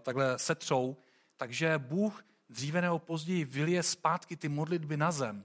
takhle 0.00 0.38
setřou, 0.38 0.96
takže 1.36 1.78
Bůh 1.78 2.24
dříve 2.48 2.80
nebo 2.80 2.98
později 2.98 3.44
vylije 3.44 3.82
zpátky 3.82 4.36
ty 4.36 4.48
modlitby 4.48 4.96
na 4.96 5.12
zem 5.12 5.44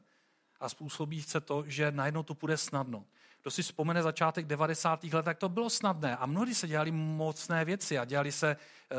a 0.60 0.70
způsobí 0.70 1.22
se 1.22 1.42
to, 1.42 1.64
že 1.68 1.92
najednou 1.92 2.24
to 2.24 2.36
půjde 2.36 2.58
snadno. 2.58 3.06
Kdo 3.42 3.52
si 3.52 3.64
vzpomene 3.64 4.04
začátek 4.04 4.46
90. 4.46 5.04
let, 5.04 5.24
tak 5.24 5.38
to 5.38 5.50
bylo 5.50 5.70
snadné 5.70 6.18
a 6.18 6.26
mnohdy 6.26 6.56
se 6.56 6.68
dělali 6.68 6.92
mocné 6.92 7.66
věci 7.66 7.98
a 7.98 8.06
dělali 8.06 8.32
se 8.32 8.52
eh, 8.52 8.96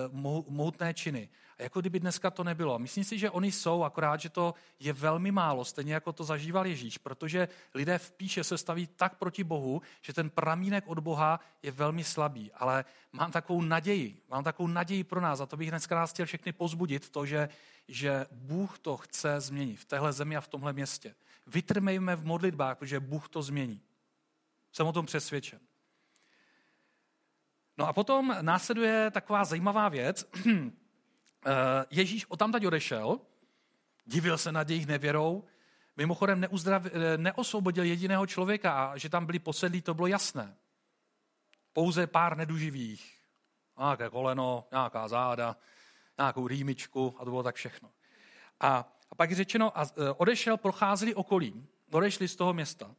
mohutné 0.48 0.94
činy. 0.94 1.28
Jako 1.62 1.80
kdyby 1.80 2.00
dneska 2.00 2.30
to 2.30 2.44
nebylo. 2.44 2.78
Myslím 2.78 3.04
si, 3.04 3.18
že 3.18 3.30
oni 3.30 3.52
jsou, 3.52 3.82
akorát, 3.82 4.20
že 4.20 4.28
to 4.28 4.54
je 4.80 4.92
velmi 4.92 5.30
málo, 5.30 5.64
stejně 5.64 5.94
jako 5.94 6.12
to 6.12 6.24
zažíval 6.24 6.66
Ježíš, 6.66 6.98
protože 6.98 7.48
lidé 7.74 7.98
v 7.98 8.10
píše 8.10 8.44
se 8.44 8.58
staví 8.58 8.86
tak 8.86 9.14
proti 9.14 9.44
Bohu, 9.44 9.82
že 10.02 10.12
ten 10.12 10.30
pramínek 10.30 10.84
od 10.86 10.98
Boha 10.98 11.40
je 11.62 11.72
velmi 11.72 12.04
slabý. 12.04 12.52
Ale 12.52 12.84
mám 13.12 13.32
takovou 13.32 13.62
naději, 13.62 14.22
mám 14.28 14.44
takovou 14.44 14.66
naději 14.66 15.04
pro 15.04 15.20
nás 15.20 15.40
a 15.40 15.46
to 15.46 15.56
bych 15.56 15.70
dneska 15.70 15.94
nás 15.94 16.10
chtěl 16.10 16.26
všechny 16.26 16.52
pozbudit, 16.52 17.10
to, 17.10 17.26
že, 17.26 17.48
že 17.88 18.26
Bůh 18.30 18.78
to 18.78 18.96
chce 18.96 19.40
změnit 19.40 19.76
v 19.76 19.84
téhle 19.84 20.12
zemi 20.12 20.36
a 20.36 20.40
v 20.40 20.48
tomhle 20.48 20.72
městě. 20.72 21.14
Vytrmejme 21.46 22.16
v 22.16 22.24
modlitbách, 22.24 22.78
protože 22.78 23.00
Bůh 23.00 23.28
to 23.28 23.42
změní. 23.42 23.80
Jsem 24.72 24.86
o 24.86 24.92
tom 24.92 25.06
přesvědčen. 25.06 25.60
No 27.78 27.88
a 27.88 27.92
potom 27.92 28.36
následuje 28.40 29.10
taková 29.10 29.44
zajímavá 29.44 29.88
věc. 29.88 30.26
Eh, 31.46 31.86
Ježíš 31.90 32.26
o 32.28 32.36
tam 32.36 32.54
odešel, 32.66 33.20
divil 34.06 34.38
se 34.38 34.52
nad 34.52 34.70
jejich 34.70 34.86
nevěrou, 34.86 35.44
mimochodem 35.96 36.40
neuzdrav, 36.40 36.86
eh, 36.86 37.18
neosvobodil 37.18 37.84
jediného 37.84 38.26
člověka 38.26 38.84
a 38.84 38.96
že 38.96 39.08
tam 39.08 39.26
byli 39.26 39.38
posedlí, 39.38 39.82
to 39.82 39.94
bylo 39.94 40.06
jasné. 40.06 40.56
Pouze 41.72 42.06
pár 42.06 42.36
neduživých. 42.36 43.18
Nějaké 43.78 44.10
koleno, 44.10 44.64
nějaká 44.70 45.08
záda, 45.08 45.56
nějakou 46.18 46.48
rýmičku 46.48 47.14
a 47.18 47.24
to 47.24 47.30
bylo 47.30 47.42
tak 47.42 47.54
všechno. 47.54 47.90
A, 48.60 48.94
a 49.10 49.14
pak 49.14 49.30
je 49.30 49.36
řečeno, 49.36 49.78
a 49.78 49.82
eh, 49.82 50.10
odešel, 50.16 50.56
procházeli 50.56 51.14
okolím, 51.14 51.68
odešli 51.90 52.28
z 52.28 52.36
toho 52.36 52.52
města. 52.52 52.94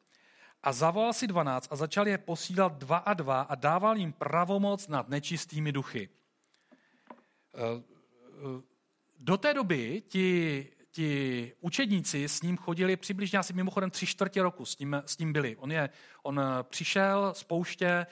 A 0.63 0.71
zavolal 0.71 1.13
si 1.13 1.27
dvanáct 1.27 1.67
a 1.71 1.75
začal 1.75 2.07
je 2.07 2.17
posílat 2.17 2.73
dva 2.73 2.97
a 2.97 3.13
dva 3.13 3.41
a 3.41 3.55
dával 3.55 3.97
jim 3.97 4.13
pravomoc 4.13 4.87
nad 4.87 5.09
nečistými 5.09 5.71
duchy. 5.71 6.09
Do 9.19 9.37
té 9.37 9.53
doby 9.53 10.03
ti, 10.07 10.67
ti 10.91 11.51
učedníci 11.59 12.29
s 12.29 12.41
ním 12.41 12.57
chodili 12.57 12.95
přibližně 12.95 13.39
asi 13.39 13.53
mimochodem 13.53 13.89
tři 13.89 14.05
čtvrtě 14.05 14.43
roku 14.43 14.65
s 14.65 14.77
ním, 14.77 15.03
s 15.05 15.17
ním 15.17 15.33
byli. 15.33 15.55
On, 15.55 15.71
je, 15.71 15.89
on 16.23 16.41
přišel 16.63 17.33
z 17.33 17.43
pouště, 17.43 17.87
eh, 17.87 18.05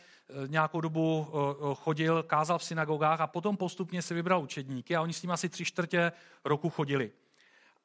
nějakou 0.47 0.81
dobu 0.81 1.27
eh, 1.27 1.75
chodil, 1.75 2.23
kázal 2.23 2.57
v 2.57 2.63
synagogách 2.63 3.21
a 3.21 3.27
potom 3.27 3.57
postupně 3.57 4.01
si 4.01 4.13
vybral 4.13 4.43
učedníky 4.43 4.95
a 4.95 5.01
oni 5.01 5.13
s 5.13 5.21
ním 5.21 5.31
asi 5.31 5.49
tři 5.49 5.65
čtvrtě 5.65 6.11
roku 6.45 6.69
chodili. 6.69 7.11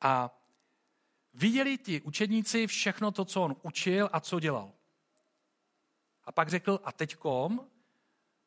A 0.00 0.41
viděli 1.35 1.79
ti 1.79 2.00
učedníci 2.00 2.67
všechno 2.67 3.11
to, 3.11 3.25
co 3.25 3.43
on 3.43 3.57
učil 3.62 4.09
a 4.12 4.21
co 4.21 4.41
dělal. 4.41 4.73
A 6.25 6.33
pak 6.33 6.49
řekl, 6.49 6.81
a 6.85 6.93
teďkom 6.93 7.61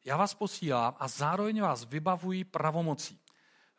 já 0.05 0.17
vás 0.17 0.33
posílám 0.33 0.95
a 0.99 1.07
zároveň 1.07 1.61
vás 1.61 1.85
vybavují 1.85 2.43
pravomocí. 2.43 3.19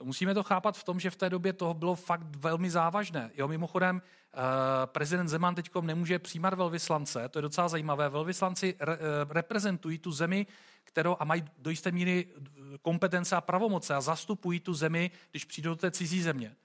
Musíme 0.02 0.35
to 0.35 0.42
chápat 0.42 0.78
v 0.78 0.85
tom, 0.85 1.00
že 1.00 1.11
v 1.11 1.16
té 1.16 1.30
době 1.30 1.52
to 1.52 1.75
bylo 1.75 1.95
fakt 1.95 2.37
velmi 2.37 2.71
závažné. 2.71 3.30
Jo, 3.35 3.49
mimochodem, 3.49 4.02
eh, 4.02 4.37
prezident 4.87 5.28
Zeman 5.28 5.54
teď 5.54 5.71
nemůže 5.80 6.19
přijímat 6.19 6.54
velvyslance, 6.54 7.28
to 7.28 7.38
je 7.38 7.42
docela 7.42 7.69
zajímavé. 7.69 8.09
Velvyslanci 8.09 8.76
re, 8.80 8.95
eh, 8.95 8.99
reprezentují 9.28 9.99
tu 9.99 10.12
zemi, 10.12 10.47
kterou 10.85 11.16
a 11.21 11.25
mají 11.25 11.45
do 11.59 11.71
jisté 11.71 11.92
míry 11.92 12.26
kompetence 12.83 13.37
a 13.37 13.40
pravomoce 13.40 13.95
a 13.95 14.00
zastupují 14.00 14.61
tu 14.61 14.75
zemi, 14.75 15.11
když 15.30 15.45
přijdou 15.45 15.71
do 15.71 15.76
té 15.76 15.90
cizí 15.90 16.23
země. 16.23 16.57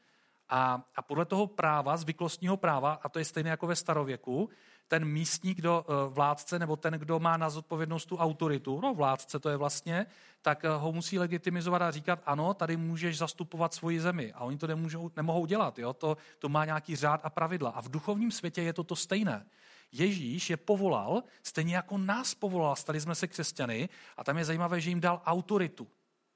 A, 0.49 0.81
a 0.95 1.01
podle 1.01 1.25
toho 1.25 1.47
práva, 1.47 1.97
zvyklostního 1.97 2.57
práva, 2.57 2.99
a 3.03 3.09
to 3.09 3.19
je 3.19 3.25
stejné 3.25 3.49
jako 3.49 3.67
ve 3.67 3.75
starověku, 3.75 4.49
ten 4.87 5.05
místní 5.05 5.53
kdo, 5.53 5.85
eh, 5.87 6.09
vládce 6.09 6.59
nebo 6.59 6.75
ten, 6.75 6.93
kdo 6.93 7.19
má 7.19 7.37
na 7.37 7.49
zodpovědnost 7.49 8.05
tu 8.05 8.17
autoritu, 8.17 8.81
no 8.81 8.93
vládce 8.93 9.39
to 9.39 9.49
je 9.49 9.57
vlastně, 9.57 10.05
tak 10.41 10.65
eh, 10.65 10.69
ho 10.69 10.91
musí 10.91 11.19
legitimizovat 11.19 11.81
a 11.81 11.91
říkat, 11.91 12.21
ano, 12.25 12.53
tady 12.53 12.77
můžeš 12.77 13.17
zastupovat 13.17 13.73
svoji 13.73 13.99
zemi. 13.99 14.33
A 14.33 14.43
oni 14.43 14.57
to 14.57 14.67
nemůžou, 14.67 15.11
nemohou 15.15 15.45
dělat. 15.45 15.79
Jo? 15.79 15.93
To, 15.93 16.17
to 16.39 16.49
má 16.49 16.65
nějaký 16.65 16.95
řád 16.95 17.21
a 17.23 17.29
pravidla. 17.29 17.69
A 17.69 17.81
v 17.81 17.89
duchovním 17.89 18.31
světě 18.31 18.61
je 18.61 18.73
to 18.73 18.83
to 18.83 18.95
stejné. 18.95 19.45
Ježíš 19.91 20.49
je 20.49 20.57
povolal, 20.57 21.23
stejně 21.43 21.75
jako 21.75 21.97
nás 21.97 22.35
povolal, 22.35 22.75
stali 22.75 23.01
jsme 23.01 23.15
se 23.15 23.27
křesťany, 23.27 23.89
a 24.17 24.23
tam 24.23 24.37
je 24.37 24.45
zajímavé, 24.45 24.81
že 24.81 24.89
jim 24.89 25.01
dal 25.01 25.21
autoritu. 25.25 25.87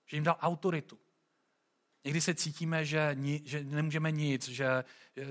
Že 0.05 0.17
jim 0.17 0.23
dal 0.23 0.37
autoritu. 0.41 0.97
Někdy 2.03 2.21
se 2.21 2.35
cítíme, 2.35 2.85
že, 2.85 3.11
ni, 3.13 3.41
že 3.45 3.63
nemůžeme 3.63 4.11
nic, 4.11 4.47
že 4.47 4.83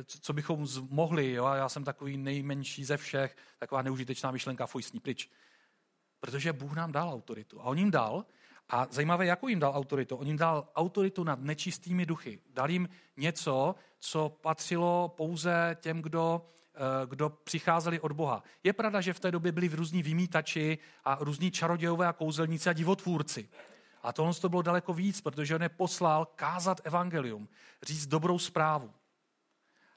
co 0.06 0.32
bychom 0.32 0.66
mohli, 0.90 1.32
jo? 1.32 1.46
já 1.46 1.68
jsem 1.68 1.84
takový 1.84 2.16
nejmenší 2.16 2.84
ze 2.84 2.96
všech, 2.96 3.36
taková 3.58 3.82
neužitečná 3.82 4.30
myšlenka, 4.30 4.66
fuj, 4.66 4.82
sní 4.82 5.00
pryč. 5.00 5.30
Protože 6.20 6.52
Bůh 6.52 6.76
nám 6.76 6.92
dal 6.92 7.10
autoritu. 7.10 7.60
A 7.60 7.64
on 7.64 7.78
jim 7.78 7.90
dal, 7.90 8.24
a 8.68 8.86
zajímavé, 8.90 9.26
jakou 9.26 9.48
jim 9.48 9.60
dal 9.60 9.72
autoritu. 9.76 10.16
On 10.16 10.26
jim 10.26 10.36
dal 10.36 10.68
autoritu 10.74 11.24
nad 11.24 11.40
nečistými 11.40 12.06
duchy. 12.06 12.38
Dal 12.50 12.70
jim 12.70 12.88
něco, 13.16 13.74
co 13.98 14.28
patřilo 14.28 15.14
pouze 15.16 15.76
těm, 15.80 16.02
kdo, 16.02 16.46
eh, 16.74 17.06
kdo 17.06 17.28
přicházeli 17.28 18.00
od 18.00 18.12
Boha. 18.12 18.42
Je 18.64 18.72
pravda, 18.72 19.00
že 19.00 19.12
v 19.12 19.20
té 19.20 19.30
době 19.30 19.52
byli 19.52 19.68
v 19.68 19.74
různí 19.74 20.02
vymítači 20.02 20.78
a 21.04 21.18
různí 21.20 21.50
čarodějové 21.50 22.06
a 22.06 22.12
kouzelníci 22.12 22.70
a 22.70 22.72
divotvůrci. 22.72 23.48
A 24.02 24.12
tohle 24.12 24.34
to 24.34 24.48
bylo 24.48 24.62
daleko 24.62 24.92
víc, 24.94 25.20
protože 25.20 25.54
on 25.54 25.62
je 25.62 25.68
poslal 25.68 26.26
kázat 26.26 26.80
evangelium, 26.84 27.48
říct 27.82 28.06
dobrou 28.06 28.38
zprávu. 28.38 28.92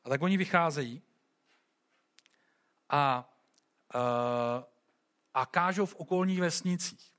A 0.04 0.10
tak 0.10 0.22
oni 0.22 0.38
vycházejí 0.38 1.02
a, 2.90 3.34
uh, 3.96 4.64
a 5.34 5.46
kážou 5.46 5.86
v 5.86 5.96
okolních 5.96 6.40
vesnicích. 6.40 7.14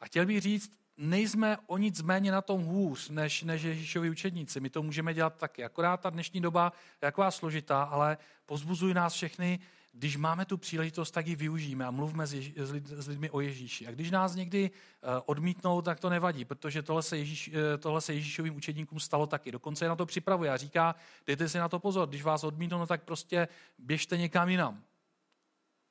A 0.00 0.06
chtěl 0.06 0.26
bych 0.26 0.40
říct, 0.40 0.78
nejsme 0.96 1.58
o 1.66 1.78
nic 1.78 2.02
méně 2.02 2.32
na 2.32 2.42
tom 2.42 2.64
hůř, 2.64 3.08
než, 3.08 3.42
než 3.42 3.62
Ježíšovi 3.62 4.10
učedníci. 4.10 4.60
My 4.60 4.70
to 4.70 4.82
můžeme 4.82 5.14
dělat 5.14 5.36
taky. 5.36 5.64
Akorát 5.64 6.00
ta 6.00 6.10
dnešní 6.10 6.40
doba 6.40 6.72
je 6.92 7.06
taková 7.06 7.30
složitá, 7.30 7.82
ale 7.82 8.18
pozbuzují 8.46 8.94
nás 8.94 9.12
všechny 9.12 9.58
když 9.98 10.16
máme 10.16 10.44
tu 10.44 10.56
příležitost, 10.58 11.10
tak 11.10 11.26
ji 11.26 11.36
využijeme 11.36 11.84
a 11.84 11.90
mluvme 11.90 12.26
s, 12.26 12.34
Ježí, 12.34 12.54
s 12.84 13.08
lidmi 13.08 13.30
o 13.30 13.40
Ježíši. 13.40 13.86
A 13.86 13.90
když 13.90 14.10
nás 14.10 14.34
někdy 14.34 14.70
eh, 14.70 15.06
odmítnou, 15.26 15.82
tak 15.82 16.00
to 16.00 16.10
nevadí, 16.10 16.44
protože 16.44 16.82
tohle 16.82 17.02
se, 17.02 17.18
Ježíš, 17.18 17.50
eh, 17.54 17.78
tohle 17.78 18.00
se 18.00 18.14
Ježíšovým 18.14 18.56
učedníkům 18.56 19.00
stalo 19.00 19.26
taky. 19.26 19.52
Dokonce 19.52 19.84
je 19.84 19.88
na 19.88 19.96
to 19.96 20.06
připravuje 20.06 20.50
a 20.50 20.56
říká, 20.56 20.94
dejte 21.26 21.48
si 21.48 21.58
na 21.58 21.68
to 21.68 21.78
pozor, 21.78 22.08
když 22.08 22.22
vás 22.22 22.44
odmítnou, 22.44 22.78
no 22.78 22.86
tak 22.86 23.02
prostě 23.02 23.48
běžte 23.78 24.16
někam 24.16 24.48
jinam. 24.48 24.82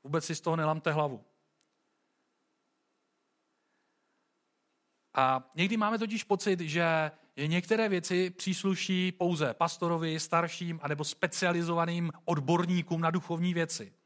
Vůbec 0.04 0.26
si 0.26 0.36
z 0.36 0.42
toho 0.42 0.56
nelamte 0.56 0.92
hlavu. 0.92 1.24
A 5.14 5.52
někdy 5.56 5.78
máme 5.78 5.98
totiž 6.00 6.24
pocit, 6.24 6.60
že 6.60 7.12
některé 7.48 7.90
věci 7.90 8.30
přísluší 8.30 9.12
pouze 9.12 9.54
pastorovi, 9.54 10.20
starším 10.20 10.80
anebo 10.84 11.04
specializovaným 11.04 12.12
odborníkům 12.26 13.02
na 13.02 13.12
duchovní 13.12 13.54
věci. 13.54 13.97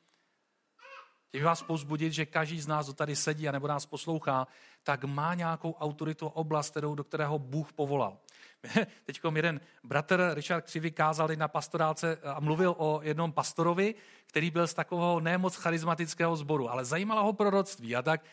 Chtěl 1.32 1.46
vás 1.46 1.62
pozbudit, 1.62 2.14
že 2.14 2.26
každý 2.26 2.62
z 2.62 2.68
nás, 2.68 2.86
kdo 2.86 2.94
tady 2.94 3.16
sedí 3.16 3.50
a 3.50 3.52
nebo 3.52 3.68
nás 3.68 3.86
poslouchá, 3.86 4.48
tak 4.84 5.04
má 5.04 5.34
nějakou 5.34 5.74
autoritu 5.74 6.28
oblast, 6.28 6.70
kterou, 6.70 6.96
do 6.96 7.04
kterého 7.04 7.40
Bůh 7.40 7.74
povolal. 7.74 8.18
Teď 9.06 9.22
jeden 9.36 9.62
bratr 9.84 10.32
Richard 10.34 10.62
Křivy 10.62 10.92
kázal 10.92 11.30
na 11.36 11.48
pastorálce 11.48 12.18
a 12.24 12.40
mluvil 12.40 12.76
o 12.78 13.00
jednom 13.04 13.32
pastorovi, 13.32 13.96
který 14.26 14.52
byl 14.52 14.68
z 14.68 14.74
takového 14.74 15.20
nemoc 15.20 15.56
charismatického 15.56 16.36
sboru, 16.36 16.70
ale 16.70 16.86
zajímalo 16.86 17.24
ho 17.24 17.34
proroctví 17.34 17.96
a 17.96 18.02
tak, 18.02 18.22
eh, 18.24 18.28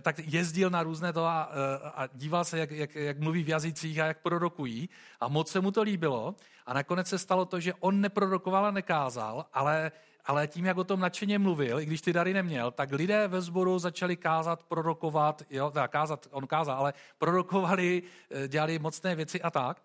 tak 0.00 0.18
jezdil 0.18 0.70
na 0.70 0.82
různé 0.82 1.12
to 1.12 1.24
a, 1.24 1.50
eh, 1.52 1.90
a 1.94 2.08
díval 2.14 2.44
se, 2.44 2.58
jak, 2.58 2.70
jak, 2.70 2.94
jak 2.94 3.18
mluví 3.18 3.42
v 3.42 3.48
jazycích 3.48 4.00
a 4.00 4.06
jak 4.06 4.22
prorokují 4.22 4.88
a 5.20 5.28
moc 5.28 5.50
se 5.50 5.60
mu 5.60 5.70
to 5.70 5.82
líbilo 5.82 6.34
a 6.66 6.74
nakonec 6.74 7.08
se 7.08 7.18
stalo 7.18 7.44
to, 7.44 7.60
že 7.60 7.74
on 7.80 8.00
neprorokoval 8.00 8.66
a 8.66 8.70
nekázal, 8.70 9.46
ale 9.52 9.92
ale 10.28 10.46
tím, 10.46 10.64
jak 10.64 10.78
o 10.78 10.84
tom 10.84 11.00
nadšeně 11.00 11.38
mluvil, 11.38 11.80
i 11.80 11.86
když 11.86 12.00
ty 12.00 12.12
dary 12.12 12.34
neměl, 12.34 12.70
tak 12.70 12.92
lidé 12.92 13.28
ve 13.28 13.40
sboru 13.40 13.78
začali 13.78 14.16
kázat, 14.16 14.62
prorokovat, 14.62 15.42
jo, 15.50 15.70
teda 15.70 15.88
kázat, 15.88 16.28
on 16.30 16.46
kázal, 16.46 16.78
ale 16.78 16.94
prorokovali, 17.18 18.02
eh, 18.30 18.48
dělali 18.48 18.78
mocné 18.78 19.14
věci 19.14 19.42
a 19.42 19.50
tak. 19.50 19.82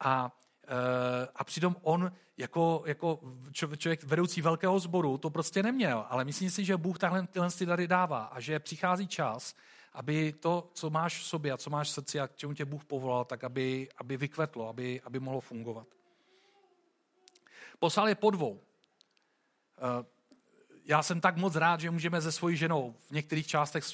A, 0.00 0.32
eh, 0.32 0.47
a 1.34 1.44
přitom 1.44 1.76
on 1.82 2.12
jako, 2.36 2.82
jako 2.86 3.20
člověk 3.52 4.04
vedoucí 4.04 4.42
velkého 4.42 4.78
sboru 4.78 5.18
to 5.18 5.30
prostě 5.30 5.62
neměl. 5.62 6.06
Ale 6.08 6.24
myslím 6.24 6.50
si, 6.50 6.64
že 6.64 6.76
Bůh 6.76 6.98
tahle, 6.98 7.26
tyhle 7.26 7.50
ty 7.50 7.66
dary 7.66 7.88
dává 7.88 8.24
a 8.24 8.40
že 8.40 8.58
přichází 8.58 9.06
čas, 9.06 9.54
aby 9.92 10.32
to, 10.32 10.70
co 10.72 10.90
máš 10.90 11.20
v 11.20 11.26
sobě 11.26 11.52
a 11.52 11.56
co 11.56 11.70
máš 11.70 11.88
v 11.88 11.92
srdci 11.92 12.20
a 12.20 12.28
k 12.28 12.36
čemu 12.36 12.54
tě 12.54 12.64
Bůh 12.64 12.84
povolal, 12.84 13.24
tak 13.24 13.44
aby, 13.44 13.88
aby 13.98 14.16
vykvetlo, 14.16 14.68
aby, 14.68 15.00
aby 15.04 15.20
mohlo 15.20 15.40
fungovat. 15.40 15.86
Poslal 17.78 18.08
je 18.08 18.14
po 18.14 18.30
dvou. 18.30 18.60
Eh, 19.78 20.04
já 20.84 21.02
jsem 21.02 21.20
tak 21.20 21.36
moc 21.36 21.56
rád, 21.56 21.80
že 21.80 21.90
můžeme 21.90 22.20
se 22.20 22.32
svojí 22.32 22.56
ženou 22.56 22.94
v 23.08 23.10
některých 23.10 23.46
částech 23.46 23.84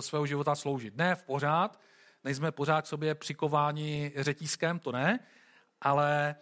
svého 0.00 0.26
života 0.26 0.54
sloužit. 0.54 0.96
Ne 0.96 1.14
v 1.14 1.22
pořád, 1.22 1.80
nejsme 2.24 2.52
pořád 2.52 2.82
k 2.82 2.86
sobě 2.86 3.14
přikováni 3.14 4.12
řetízkem, 4.16 4.78
to 4.78 4.92
ne, 4.92 5.18
ale 5.84 6.34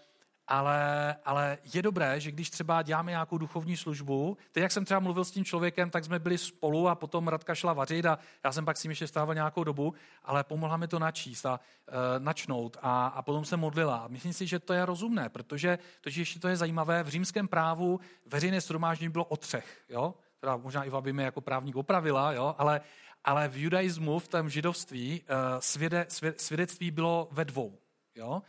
ale, 0.52 1.16
ale 1.25 1.58
je 1.75 1.82
dobré, 1.82 2.20
že 2.20 2.30
když 2.30 2.50
třeba 2.50 2.82
děláme 2.82 3.11
nějakou 3.11 3.38
duchovní 3.38 3.76
službu, 3.76 4.37
teď 4.52 4.62
jak 4.62 4.72
jsem 4.72 4.84
třeba 4.84 5.00
mluvil 5.00 5.25
s 5.25 5.30
tím 5.30 5.44
člověkem, 5.44 5.90
tak 5.90 6.04
jsme 6.04 6.18
byli 6.18 6.38
spolu 6.38 6.88
a 6.88 6.94
potom 6.94 7.28
Radka 7.28 7.54
šla 7.54 7.72
vařit 7.72 8.06
a 8.06 8.18
já 8.44 8.52
jsem 8.52 8.64
pak 8.64 8.76
s 8.76 8.82
ním 8.82 8.90
ještě 8.90 9.06
stával 9.06 9.34
nějakou 9.34 9.64
dobu, 9.64 9.94
ale 10.25 10.44
pomohla 10.44 10.76
mi 10.76 10.88
to 10.88 10.99
načíst 10.99 11.46
a 11.46 11.61
uh, 11.61 11.96
načnout 12.18 12.76
a, 12.82 13.06
a 13.06 13.22
potom 13.22 13.44
se 13.44 13.56
modlila. 13.56 14.08
Myslím 14.08 14.32
si, 14.32 14.46
že 14.46 14.58
to 14.58 14.72
je 14.72 14.87
rozumné, 14.87 15.28
protože 15.28 15.78
to, 16.00 16.11
že 16.11 16.20
ještě 16.20 16.40
to 16.40 16.49
je 16.49 16.56
zajímavé, 16.56 17.02
v 17.02 17.08
římském 17.08 17.49
právu 17.49 18.00
veřejné 18.26 18.61
shromáždění 18.61 19.08
bylo 19.08 19.25
o 19.25 19.37
třech, 19.37 19.84
jo? 19.88 20.14
Teda 20.40 20.56
možná 20.56 20.84
Iva 20.84 21.00
by 21.00 21.12
mi 21.12 21.22
jako 21.22 21.40
právník 21.40 21.76
opravila, 21.76 22.32
jo? 22.32 22.54
Ale, 22.58 22.80
ale 23.25 23.49
v 23.49 23.56
judaismu, 23.56 24.18
v 24.18 24.28
tom 24.28 24.50
židovství, 24.50 25.20
uh, 25.20 25.37
svěde, 25.61 26.06
svě, 26.08 26.34
svědectví 26.37 26.90
bylo 26.90 27.28
ve 27.30 27.44
dvou. 27.44 27.78
Jo? 28.14 28.42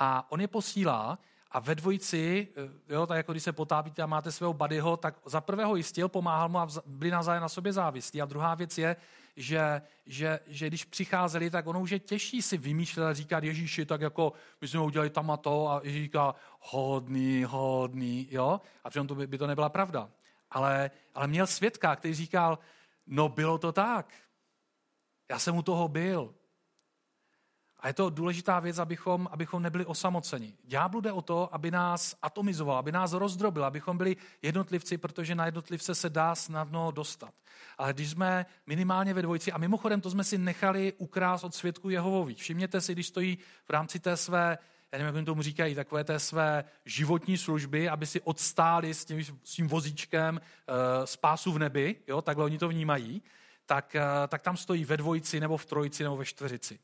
A 0.00 0.32
on 0.32 0.40
je 0.40 0.48
posílá 0.48 1.18
A 1.52 1.60
ve 1.60 1.74
dvojici, 1.74 2.48
eh, 2.88 2.94
jo, 2.94 3.06
tak 3.06 3.16
jako 3.16 3.32
když 3.32 3.42
se 3.42 3.52
potápíte 3.52 4.02
a 4.02 4.06
máte 4.06 4.32
svého 4.32 4.52
buddyho, 4.52 4.96
tak 4.96 5.14
za 5.24 5.40
prvého 5.40 5.76
jistil, 5.76 6.08
pomáhal 6.08 6.48
mu 6.48 6.58
a 6.58 6.68
byli 6.86 7.10
navzájem 7.10 7.42
na 7.42 7.48
sobě 7.48 7.72
závislí. 7.72 8.22
A 8.22 8.24
druhá 8.24 8.54
věc 8.54 8.78
je, 8.78 8.96
že, 9.36 9.82
že, 10.06 10.40
že 10.46 10.66
když 10.66 10.84
přicházeli, 10.84 11.50
tak 11.50 11.66
ono 11.66 11.80
už 11.80 11.90
je 11.90 11.98
těžší 11.98 12.42
si 12.42 12.58
vymýšlet 12.58 13.06
a 13.06 13.12
říkat 13.12 13.44
Ježíši, 13.44 13.86
tak 13.86 14.00
jako 14.00 14.32
my 14.60 14.68
jsme 14.68 14.80
udělali 14.80 15.10
tam 15.10 15.30
a 15.30 15.36
to 15.36 15.68
a 15.68 15.80
Ježíš 15.82 16.02
říká 16.02 16.34
hodný, 16.60 17.44
hodný, 17.48 18.28
jo? 18.30 18.60
A 18.84 18.90
přitom 18.90 19.06
to 19.06 19.14
by, 19.14 19.26
by 19.26 19.38
to 19.38 19.46
nebyla 19.46 19.68
pravda. 19.68 20.08
Ale, 20.50 20.90
ale 21.14 21.26
měl 21.26 21.46
svědka, 21.46 21.96
který 21.96 22.14
říkal, 22.14 22.58
no 23.06 23.28
bylo 23.28 23.58
to 23.58 23.72
tak. 23.72 24.14
Já 25.28 25.38
jsem 25.38 25.56
u 25.56 25.62
toho 25.62 25.88
byl. 25.88 26.34
A 27.80 27.86
je 27.86 27.92
to 27.92 28.10
důležitá 28.10 28.60
věc, 28.60 28.78
abychom, 28.78 29.28
abychom 29.30 29.62
nebyli 29.62 29.84
osamoceni. 29.86 30.54
Ďáblu 30.64 31.00
jde 31.00 31.12
o 31.12 31.22
to, 31.22 31.54
aby 31.54 31.70
nás 31.70 32.16
atomizoval, 32.22 32.78
aby 32.78 32.92
nás 32.92 33.12
rozdrobil, 33.12 33.64
abychom 33.64 33.98
byli 33.98 34.16
jednotlivci, 34.42 34.98
protože 34.98 35.34
na 35.34 35.46
jednotlivce 35.46 35.94
se 35.94 36.10
dá 36.10 36.34
snadno 36.34 36.90
dostat. 36.90 37.34
Ale 37.78 37.92
když 37.92 38.10
jsme 38.10 38.46
minimálně 38.66 39.14
ve 39.14 39.22
dvojici, 39.22 39.52
a 39.52 39.58
mimochodem 39.58 40.00
to 40.00 40.10
jsme 40.10 40.24
si 40.24 40.38
nechali 40.38 40.92
ukrást 40.98 41.44
od 41.44 41.54
svědků 41.54 41.90
Jehovových. 41.90 42.38
Všimněte 42.38 42.80
si, 42.80 42.92
když 42.92 43.06
stojí 43.06 43.38
v 43.64 43.70
rámci 43.70 44.00
té 44.00 44.16
své 44.16 44.58
já 44.92 44.98
nevím, 44.98 45.06
jak 45.06 45.16
jim 45.16 45.24
tomu 45.24 45.42
říkají, 45.42 45.74
takové 45.74 46.04
té 46.04 46.18
své 46.18 46.64
životní 46.84 47.38
služby, 47.38 47.88
aby 47.88 48.06
si 48.06 48.20
odstáli 48.20 48.94
s 48.94 49.04
tím, 49.04 49.24
s 49.24 49.54
tím 49.54 49.68
vozíčkem 49.68 50.40
uh, 50.40 51.04
spásu 51.04 51.52
v 51.52 51.58
nebi, 51.58 51.96
jo, 52.08 52.22
takhle 52.22 52.44
oni 52.44 52.58
to 52.58 52.68
vnímají, 52.68 53.22
tak, 53.66 53.96
uh, 53.96 54.26
tak 54.28 54.42
tam 54.42 54.56
stojí 54.56 54.84
ve 54.84 54.96
dvojici, 54.96 55.40
nebo 55.40 55.56
v 55.56 55.66
trojici, 55.66 56.02
nebo 56.02 56.16
ve 56.16 56.24
čtveřici. 56.24 56.78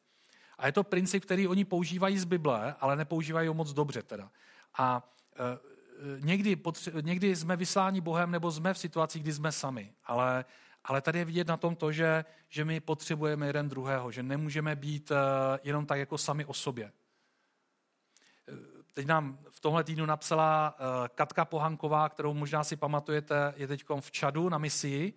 A 0.58 0.66
je 0.66 0.72
to 0.72 0.84
princip, 0.84 1.24
který 1.24 1.48
oni 1.48 1.64
používají 1.64 2.18
z 2.18 2.24
Bible, 2.24 2.74
ale 2.80 2.96
nepoužívají 2.96 3.48
ho 3.48 3.54
moc 3.54 3.72
dobře 3.72 4.02
teda. 4.02 4.30
A 4.78 5.12
e, 5.36 5.58
někdy, 6.20 6.56
potře- 6.56 7.04
někdy 7.04 7.36
jsme 7.36 7.56
vysláni 7.56 8.00
Bohem 8.00 8.30
nebo 8.30 8.50
jsme 8.50 8.74
v 8.74 8.78
situaci, 8.78 9.18
kdy 9.18 9.32
jsme 9.32 9.52
sami. 9.52 9.92
Ale, 10.04 10.44
ale 10.84 11.00
tady 11.00 11.18
je 11.18 11.24
vidět 11.24 11.48
na 11.48 11.56
tom 11.56 11.76
to, 11.76 11.92
že, 11.92 12.24
že 12.48 12.64
my 12.64 12.80
potřebujeme 12.80 13.46
jeden 13.46 13.68
druhého, 13.68 14.12
že 14.12 14.22
nemůžeme 14.22 14.76
být 14.76 15.10
e, 15.10 15.14
jenom 15.62 15.86
tak 15.86 15.98
jako 15.98 16.18
sami 16.18 16.44
o 16.44 16.54
sobě. 16.54 16.84
E, 16.84 16.92
teď 18.94 19.06
nám 19.06 19.38
v 19.50 19.60
tomhle 19.60 19.84
týdnu 19.84 20.06
napsala 20.06 20.76
Katka 21.14 21.44
Pohanková, 21.44 22.08
kterou 22.08 22.34
možná 22.34 22.64
si 22.64 22.76
pamatujete, 22.76 23.54
je 23.56 23.66
teď 23.66 23.84
v 24.00 24.10
Čadu 24.10 24.48
na 24.48 24.58
misii 24.58 25.12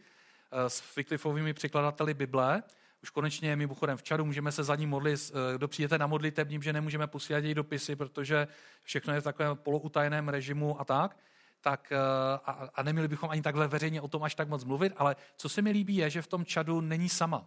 s 0.52 0.96
Wycliffovými 0.96 1.54
překladateli 1.54 2.14
Bible 2.14 2.64
už 3.04 3.10
konečně 3.10 3.56
mimochodem 3.56 3.98
v 3.98 4.04
čaru 4.04 4.26
můžeme 4.26 4.52
se 4.52 4.64
za 4.64 4.76
ní 4.76 4.88
modlit, 4.88 5.32
eh, 5.32 5.58
kdo 5.58 5.68
přijete 5.68 5.98
na 5.98 6.08
modlitebním, 6.08 6.64
že 6.64 6.74
nemůžeme 6.74 7.08
posílat 7.08 7.44
její 7.44 7.54
dopisy, 7.54 7.96
protože 7.96 8.48
všechno 8.84 9.14
je 9.14 9.22
v 9.22 9.24
takovém 9.24 9.58
poloutajeném 9.58 10.30
režimu 10.30 10.82
a 10.82 10.86
tak, 10.86 11.18
tak 11.62 11.92
eh, 11.92 11.98
a, 12.46 12.70
a 12.76 12.84
neměli 12.84 13.08
bychom 13.08 13.30
ani 13.30 13.42
takhle 13.42 13.68
veřejně 13.68 14.02
o 14.02 14.08
tom 14.08 14.24
až 14.24 14.36
tak 14.36 14.50
moc 14.50 14.64
mluvit, 14.64 14.94
ale 14.98 15.16
co 15.38 15.50
se 15.50 15.62
mi 15.62 15.72
líbí 15.72 15.96
je, 15.96 16.10
že 16.10 16.22
v 16.22 16.28
tom 16.28 16.46
čadu 16.46 16.82
není 16.82 17.10
sama. 17.10 17.46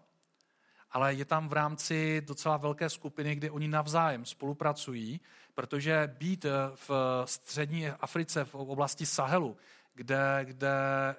Ale 0.91 1.15
je 1.15 1.25
tam 1.25 1.49
v 1.49 1.53
rámci 1.53 2.23
docela 2.27 2.57
velké 2.57 2.91
skupiny, 2.91 3.35
kde 3.35 3.51
oni 3.51 3.69
navzájem 3.69 4.25
spolupracují, 4.25 5.21
protože 5.55 6.15
být 6.19 6.45
eh, 6.45 6.51
v 6.75 6.91
střední 7.25 7.89
Africe, 7.89 8.45
v 8.45 8.55
oblasti 8.55 9.07
Sahelu, 9.07 9.57
kde, 9.95 10.41
kde, 10.45 10.71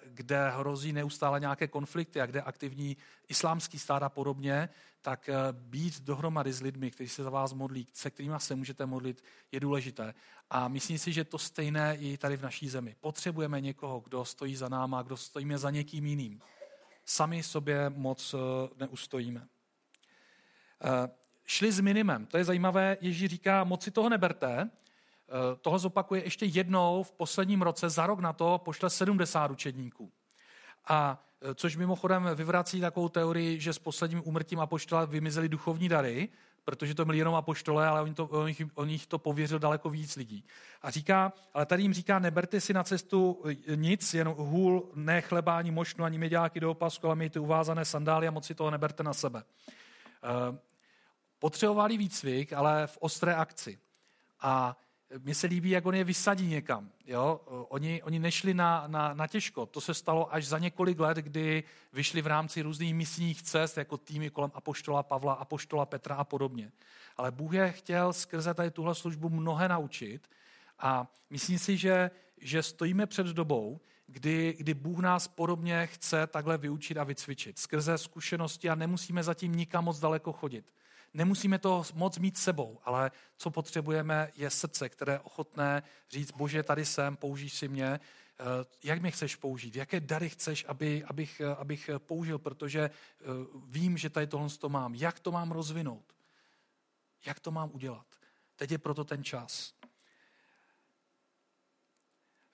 kde 0.03 0.49
hrozí 0.49 0.93
neustále 0.93 1.39
nějaké 1.39 1.67
konflikty 1.67 2.21
a 2.21 2.25
kde 2.25 2.41
aktivní 2.41 2.97
islámský 3.27 3.79
stát 3.79 4.03
a 4.03 4.09
podobně, 4.09 4.69
tak 5.01 5.29
eh, 5.29 5.35
být 5.51 6.01
dohromady 6.01 6.53
s 6.53 6.61
lidmi, 6.61 6.91
kteří 6.91 7.09
se 7.09 7.23
za 7.23 7.29
vás 7.29 7.53
modlí, 7.53 7.87
se 7.93 8.09
kterými 8.09 8.35
se 8.37 8.55
můžete 8.55 8.85
modlit, 8.85 9.23
je 9.51 9.59
důležité. 9.59 10.13
A 10.49 10.67
myslím 10.67 10.97
si, 10.97 11.13
že 11.13 11.23
to 11.23 11.37
stejné 11.37 11.97
i 11.99 12.17
tady 12.17 12.37
v 12.37 12.41
naší 12.41 12.69
zemi. 12.69 12.95
Potřebujeme 12.99 13.61
někoho, 13.61 13.99
kdo 13.99 14.25
stojí 14.25 14.55
za 14.55 14.69
náma, 14.69 15.01
kdo 15.01 15.17
stojíme 15.17 15.57
za 15.57 15.69
někým 15.69 16.05
jiným. 16.05 16.41
Sami 17.05 17.43
sobě 17.43 17.89
moc 17.89 18.33
eh, 18.33 18.69
neustojíme. 18.79 19.47
Eh, 20.83 21.09
šli 21.45 21.71
s 21.71 21.79
minimem. 21.79 22.25
To 22.25 22.37
je 22.37 22.43
zajímavé. 22.43 22.97
Ježíš 23.01 23.29
říká, 23.29 23.63
moc 23.63 23.83
si 23.83 23.91
toho 23.91 24.09
neberte, 24.09 24.69
Eh, 25.33 25.55
toho 25.61 25.79
zopakuje 25.79 26.23
ještě 26.23 26.45
jednou 26.45 27.03
v 27.03 27.11
posledním 27.11 27.61
roce, 27.61 27.89
za 27.89 28.07
rok 28.07 28.19
na 28.19 28.33
to 28.33 28.61
pošle 28.65 28.89
70 28.89 29.51
učedníků. 29.51 30.11
A 30.87 31.23
eh, 31.41 31.55
což 31.55 31.75
mimochodem 31.75 32.29
vyvrací 32.35 32.81
takovou 32.81 33.09
teorii, 33.09 33.59
že 33.59 33.73
s 33.73 33.79
posledním 33.79 34.21
umrtím 34.25 34.59
apoštola 34.59 35.05
vymizely 35.05 35.49
duchovní 35.49 35.89
dary, 35.89 36.29
protože 36.65 36.95
to 36.95 37.05
byli 37.05 37.17
jenom 37.17 37.35
apoštole, 37.35 37.87
ale 37.87 38.01
on, 38.01 38.13
to, 38.13 38.25
on, 38.25 38.47
jich, 38.47 38.61
on 38.75 38.89
jich 38.89 39.07
to 39.07 39.19
pověřil 39.19 39.59
daleko 39.59 39.89
víc 39.89 40.15
lidí. 40.15 40.45
A 40.81 40.89
říká, 40.89 41.33
ale 41.53 41.65
tady 41.65 41.81
jim 41.81 41.93
říká, 41.93 42.19
neberte 42.19 42.61
si 42.61 42.73
na 42.73 42.83
cestu 42.83 43.41
eh, 43.45 43.75
nic, 43.75 44.13
jen 44.13 44.27
hůl, 44.27 44.91
ne 44.95 45.21
chleba, 45.21 45.57
ani 45.57 45.71
mošnu, 45.71 46.05
ani 46.05 46.17
měďáky 46.17 46.59
do 46.59 46.71
opasku, 46.71 47.07
ale 47.07 47.15
mějte 47.15 47.39
uvázané 47.39 47.85
sandály 47.85 48.27
a 48.27 48.31
moc 48.31 48.45
si 48.45 48.55
toho 48.55 48.71
neberte 48.71 49.03
na 49.03 49.13
sebe. 49.13 49.43
Potřebovali 51.39 51.97
výcvik, 51.97 52.53
ale 52.53 52.87
v 52.87 52.97
ostré 53.01 53.35
akci. 53.35 53.79
A 54.41 54.77
mně 55.19 55.35
se 55.35 55.47
líbí, 55.47 55.69
jak 55.69 55.85
on 55.85 55.95
je 55.95 56.03
vysadí 56.03 56.47
někam. 56.47 56.89
Jo? 57.05 57.41
Oni, 57.69 58.03
oni 58.03 58.19
nešli 58.19 58.53
na, 58.53 58.83
na, 58.87 59.13
na 59.13 59.27
těžko. 59.27 59.65
To 59.65 59.81
se 59.81 59.93
stalo 59.93 60.33
až 60.33 60.47
za 60.47 60.59
několik 60.59 60.99
let, 60.99 61.17
kdy 61.17 61.63
vyšli 61.93 62.21
v 62.21 62.27
rámci 62.27 62.61
různých 62.61 62.95
misijních 62.95 63.41
cest, 63.41 63.77
jako 63.77 63.97
týmy 63.97 64.29
kolem 64.29 64.51
Apoštola 64.53 65.03
Pavla, 65.03 65.33
Apoštola 65.33 65.85
Petra 65.85 66.15
a 66.15 66.23
podobně. 66.23 66.71
Ale 67.17 67.31
Bůh 67.31 67.53
je 67.53 67.71
chtěl 67.71 68.13
skrze 68.13 68.53
tady 68.53 68.71
tuhle 68.71 68.95
službu 68.95 69.29
mnohé 69.29 69.67
naučit 69.69 70.27
a 70.79 71.07
myslím 71.29 71.59
si, 71.59 71.77
že, 71.77 72.11
že 72.37 72.63
stojíme 72.63 73.05
před 73.05 73.27
dobou, 73.27 73.79
kdy, 74.07 74.55
kdy 74.57 74.73
Bůh 74.73 74.99
nás 74.99 75.27
podobně 75.27 75.87
chce 75.87 76.27
takhle 76.27 76.57
vyučit 76.57 76.97
a 76.97 77.03
vycvičit. 77.03 77.59
Skrze 77.59 77.97
zkušenosti 77.97 78.69
a 78.69 78.75
nemusíme 78.75 79.23
zatím 79.23 79.55
nikam 79.55 79.85
moc 79.85 79.99
daleko 79.99 80.33
chodit. 80.33 80.65
Nemusíme 81.13 81.59
to 81.59 81.83
moc 81.93 82.17
mít 82.17 82.37
sebou, 82.37 82.79
ale 82.83 83.11
co 83.37 83.51
potřebujeme 83.51 84.31
je 84.35 84.49
srdce, 84.49 84.89
které 84.89 85.13
je 85.13 85.19
ochotné 85.19 85.83
říct, 86.09 86.31
bože, 86.31 86.63
tady 86.63 86.85
jsem, 86.85 87.15
použij 87.15 87.49
si 87.49 87.67
mě, 87.67 87.85
eh, 87.85 87.99
jak 88.83 89.01
mě 89.01 89.11
chceš 89.11 89.35
použít, 89.35 89.75
jaké 89.75 89.99
dary 89.99 90.29
chceš, 90.29 90.65
aby, 90.67 91.03
abych, 91.03 91.39
eh, 91.39 91.55
abych 91.55 91.89
použil, 91.97 92.39
protože 92.39 92.81
eh, 92.81 93.23
vím, 93.67 93.97
že 93.97 94.09
tady 94.09 94.27
tohle 94.27 94.49
to 94.49 94.69
mám. 94.69 94.95
Jak 94.95 95.19
to 95.19 95.31
mám 95.31 95.51
rozvinout? 95.51 96.13
Jak 97.25 97.39
to 97.39 97.51
mám 97.51 97.69
udělat? 97.73 98.05
Teď 98.55 98.71
je 98.71 98.77
proto 98.77 99.03
ten 99.03 99.23
čas. 99.23 99.73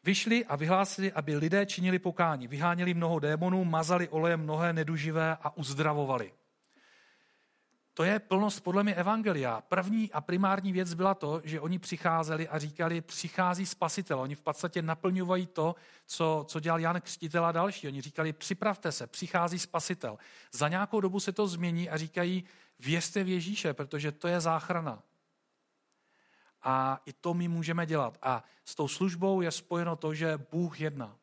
Vyšli 0.03 0.45
a 0.45 0.55
vyhlásili, 0.55 1.11
aby 1.11 1.35
lidé 1.35 1.65
činili 1.65 1.99
pokání. 1.99 2.47
Vyháněli 2.47 2.93
mnoho 2.93 3.19
démonů, 3.19 3.65
mazali 3.65 4.09
olejem 4.09 4.39
mnohé 4.39 4.73
neduživé 4.73 5.37
a 5.41 5.57
uzdravovali. 5.57 6.33
To 7.99 8.03
je 8.03 8.19
plnost 8.19 8.63
podle 8.63 8.83
mě 8.83 8.95
evangelia. 8.95 9.61
První 9.61 10.11
a 10.11 10.21
primární 10.21 10.71
věc 10.73 10.93
byla 10.93 11.13
to, 11.13 11.41
že 11.43 11.59
oni 11.59 11.79
přicházeli 11.79 12.47
a 12.47 12.59
říkali, 12.59 13.01
přichází 13.01 13.65
spasitel. 13.65 14.19
Oni 14.19 14.35
v 14.35 14.41
podstatě 14.41 14.81
naplňují 14.81 15.47
to, 15.47 15.75
co, 16.05 16.45
co 16.47 16.59
dělal 16.59 16.79
Jan 16.79 17.01
Křtitel 17.01 17.45
a 17.45 17.51
další. 17.51 17.87
Oni 17.87 18.01
říkali, 18.01 18.33
připravte 18.33 18.91
se, 18.91 19.07
přichází 19.07 19.59
spasitel. 19.59 20.17
Za 20.51 20.67
nějakou 20.67 21.01
dobu 21.01 21.19
se 21.19 21.31
to 21.31 21.47
změní 21.47 21.89
a 21.89 21.97
říkají, 21.97 22.43
věřte 22.79 23.23
v 23.23 23.29
Ježíše, 23.29 23.73
protože 23.73 24.11
to 24.11 24.27
je 24.27 24.39
záchrana. 24.39 25.03
A 26.61 27.01
i 27.05 27.13
to 27.13 27.33
my 27.33 27.47
můžeme 27.47 27.85
dělat. 27.85 28.17
A 28.21 28.43
s 28.65 28.75
tou 28.75 28.87
službou 28.87 29.41
je 29.41 29.51
spojeno 29.51 29.95
to, 29.95 30.13
že 30.13 30.39
Bůh 30.51 30.81
jedná. 30.81 31.18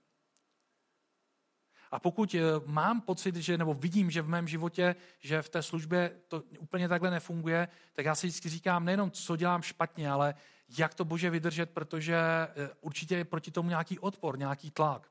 A 1.90 1.98
pokud 1.98 2.34
eh, 2.34 2.40
mám 2.66 3.00
pocit, 3.00 3.36
že, 3.36 3.58
nebo 3.58 3.74
vidím, 3.74 4.10
že 4.10 4.22
v 4.22 4.28
mém 4.28 4.48
životě, 4.48 4.96
že 5.20 5.42
v 5.42 5.48
té 5.48 5.62
službě 5.62 6.12
to 6.28 6.42
úplně 6.58 6.88
takhle 6.88 7.10
nefunguje, 7.10 7.68
tak 7.92 8.04
já 8.06 8.14
si 8.14 8.26
vždycky 8.26 8.48
říkám 8.48 8.84
nejenom, 8.84 9.10
co 9.10 9.36
dělám 9.36 9.62
špatně, 9.62 10.10
ale 10.10 10.34
jak 10.78 10.94
to 10.94 11.04
Bože 11.04 11.30
vydržet, 11.30 11.70
protože 11.70 12.16
eh, 12.16 12.70
určitě 12.80 13.16
je 13.16 13.24
proti 13.24 13.50
tomu 13.50 13.68
nějaký 13.68 13.98
odpor, 13.98 14.38
nějaký 14.38 14.70
tlak. 14.70 15.10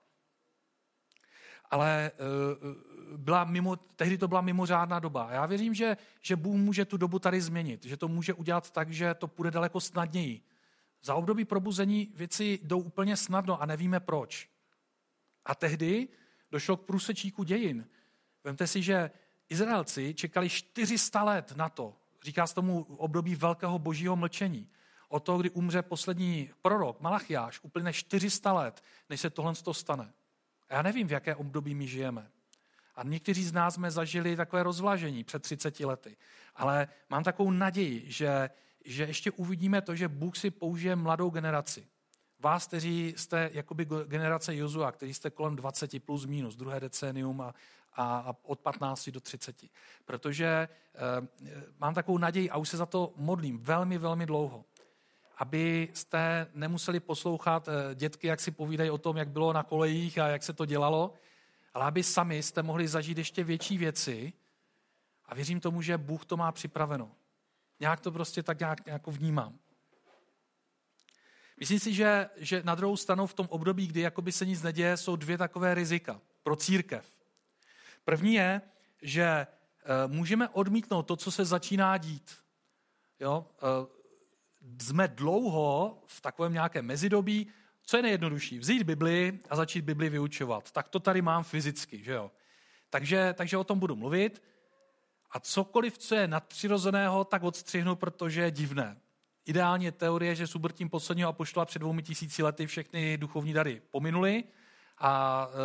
Ale 1.71 2.11
eh, 2.13 2.19
byla 3.17 3.43
mimo, 3.43 3.75
tehdy 3.75 4.17
to 4.17 4.27
byla 4.27 4.41
mimořádná 4.41 4.99
doba. 4.99 5.27
Já 5.31 5.45
věřím, 5.45 5.73
že, 5.73 5.97
že 6.21 6.35
Bůh 6.35 6.55
může 6.55 6.85
tu 6.85 6.97
dobu 6.97 7.19
tady 7.19 7.41
změnit, 7.41 7.85
že 7.85 7.97
to 7.97 8.07
může 8.07 8.33
udělat 8.33 8.71
tak, 8.71 8.91
že 8.91 9.13
to 9.13 9.27
půjde 9.27 9.51
daleko 9.51 9.79
snadněji. 9.79 10.41
Za 11.03 11.15
období 11.15 11.45
probuzení 11.45 12.11
věci 12.15 12.59
jdou 12.63 12.79
úplně 12.79 13.17
snadno 13.17 13.61
a 13.61 13.65
nevíme 13.65 13.99
proč. 13.99 14.49
A 15.45 15.55
tehdy 15.55 16.07
došlo 16.55 16.77
k 16.77 16.85
průsečíku 16.85 17.43
dějin. 17.43 17.87
Vemte 18.43 18.67
si, 18.67 18.81
že 18.81 19.11
Izraelci 19.49 20.13
čekali 20.13 20.49
400 20.49 21.23
let 21.23 21.53
na 21.55 21.69
to, 21.69 21.93
říká 22.23 22.47
se 22.47 22.55
tomu 22.55 22.83
období 22.83 23.35
velkého 23.35 23.79
božího 23.79 24.15
mlčení. 24.15 24.69
O 25.09 25.19
to, 25.19 25.37
kdy 25.37 25.49
umře 25.49 25.81
poslední 25.81 26.49
prorok, 26.61 27.01
Malachiáš, 27.01 27.59
uplyne 27.63 27.93
400 27.93 28.53
let, 28.53 28.83
než 29.09 29.21
se 29.21 29.29
tohle 29.29 29.53
stane. 29.71 30.13
A 30.69 30.75
já 30.75 30.81
nevím, 30.81 31.07
v 31.07 31.11
jaké 31.11 31.35
období 31.35 31.75
my 31.75 31.87
žijeme. 31.87 32.31
A 32.95 33.03
někteří 33.03 33.43
z 33.43 33.53
nás 33.53 33.73
jsme 33.73 33.91
zažili 33.91 34.35
takové 34.35 34.63
rozvlažení 34.63 35.23
před 35.23 35.41
30 35.41 35.79
lety. 35.79 36.17
Ale 36.55 36.87
mám 37.09 37.23
takovou 37.23 37.51
naději, 37.51 38.03
že, 38.11 38.49
že 38.85 39.03
ještě 39.03 39.31
uvidíme 39.31 39.81
to, 39.81 39.95
že 39.95 40.07
Bůh 40.07 40.37
si 40.37 40.51
použije 40.51 40.95
mladou 40.95 41.29
generaci. 41.29 41.87
Vás, 42.45 42.67
kteří 42.67 43.13
jste 43.17 43.49
jakoby 43.53 43.87
generace 44.05 44.55
Jozua, 44.55 44.91
kteří 44.91 45.13
jste 45.13 45.29
kolem 45.29 45.55
20 45.55 46.03
plus 46.03 46.25
minus, 46.25 46.55
druhé 46.55 46.79
decénium 46.79 47.41
a, 47.41 47.55
a, 47.93 48.17
a 48.17 48.35
od 48.43 48.59
15 48.59 49.09
do 49.09 49.19
30. 49.19 49.65
Protože 50.05 50.45
e, 50.45 50.67
mám 51.79 51.93
takovou 51.93 52.17
naději 52.17 52.49
a 52.49 52.57
už 52.57 52.69
se 52.69 52.77
za 52.77 52.85
to 52.85 53.13
modlím 53.15 53.59
velmi, 53.59 53.97
velmi 53.97 54.25
dlouho, 54.25 54.65
abyste 55.37 56.47
nemuseli 56.53 56.99
poslouchat 56.99 57.67
e, 57.67 57.95
dětky, 57.95 58.27
jak 58.27 58.39
si 58.39 58.51
povídají 58.51 58.89
o 58.89 58.97
tom, 58.97 59.17
jak 59.17 59.29
bylo 59.29 59.53
na 59.53 59.63
kolejích 59.63 60.17
a 60.17 60.27
jak 60.27 60.43
se 60.43 60.53
to 60.53 60.65
dělalo, 60.65 61.13
ale 61.73 61.85
aby 61.85 62.03
sami 62.03 62.43
jste 62.43 62.63
mohli 62.63 62.87
zažít 62.87 63.17
ještě 63.17 63.43
větší 63.43 63.77
věci 63.77 64.33
a 65.25 65.35
věřím 65.35 65.59
tomu, 65.59 65.81
že 65.81 65.97
Bůh 65.97 66.25
to 66.25 66.37
má 66.37 66.51
připraveno. 66.51 67.11
Nějak 67.79 67.99
to 67.99 68.11
prostě 68.11 68.43
tak 68.43 68.59
nějak, 68.59 68.85
nějak 68.85 69.07
vnímám. 69.07 69.59
Myslím 71.57 71.79
si, 71.79 71.93
že, 71.93 72.29
že 72.37 72.63
na 72.63 72.75
druhou 72.75 72.97
stranu 72.97 73.27
v 73.27 73.33
tom 73.33 73.47
období, 73.49 73.87
kdy 73.87 74.01
jakoby 74.01 74.31
se 74.31 74.45
nic 74.45 74.61
neděje, 74.61 74.97
jsou 74.97 75.15
dvě 75.15 75.37
takové 75.37 75.73
rizika 75.73 76.21
pro 76.43 76.55
církev. 76.55 77.05
První 78.03 78.33
je, 78.33 78.61
že 79.01 79.23
e, 79.23 79.47
můžeme 80.07 80.49
odmítnout 80.49 81.03
to, 81.03 81.15
co 81.15 81.31
se 81.31 81.45
začíná 81.45 81.97
dít. 81.97 82.35
Jo? 83.19 83.47
E, 83.57 83.95
jsme 84.83 85.07
dlouho 85.07 86.03
v 86.05 86.21
takovém 86.21 86.53
nějakém 86.53 86.85
mezidobí, 86.85 87.47
co 87.85 87.97
je 87.97 88.03
nejjednodušší? 88.03 88.59
Vzít 88.59 88.83
Bibli 88.83 89.39
a 89.49 89.55
začít 89.55 89.81
Bibli 89.81 90.09
vyučovat. 90.09 90.71
Tak 90.71 90.89
to 90.89 90.99
tady 90.99 91.21
mám 91.21 91.43
fyzicky, 91.43 92.03
že 92.03 92.11
jo? 92.11 92.31
Takže, 92.89 93.33
takže 93.37 93.57
o 93.57 93.63
tom 93.63 93.79
budu 93.79 93.95
mluvit. 93.95 94.43
A 95.31 95.39
cokoliv, 95.39 95.97
co 95.97 96.15
je 96.15 96.27
nadpřirozeného, 96.27 97.23
tak 97.23 97.43
odstřihnu, 97.43 97.95
protože 97.95 98.41
je 98.41 98.51
divné. 98.51 98.97
Ideálně 99.45 99.91
teorie, 99.91 100.35
že 100.35 100.47
s 100.47 100.55
úbrtím 100.55 100.89
posledního 100.89 101.29
apoštola 101.29 101.65
před 101.65 101.79
dvoumi 101.79 102.03
tisíci 102.03 102.43
lety 102.43 102.67
všechny 102.67 103.17
duchovní 103.17 103.53
dary 103.53 103.81
pominuli 103.91 104.43
a 104.97 105.47
e, 105.49 105.55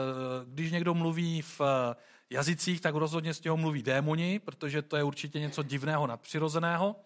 když 0.46 0.72
někdo 0.72 0.94
mluví 0.94 1.42
v 1.42 1.60
e, 1.60 1.96
jazycích, 2.30 2.80
tak 2.80 2.94
rozhodně 2.94 3.34
z 3.34 3.42
něho 3.42 3.56
mluví 3.56 3.82
démoni, 3.82 4.38
protože 4.38 4.82
to 4.82 4.96
je 4.96 5.02
určitě 5.02 5.40
něco 5.40 5.62
divného, 5.62 6.06
nadpřirozeného. 6.06 6.96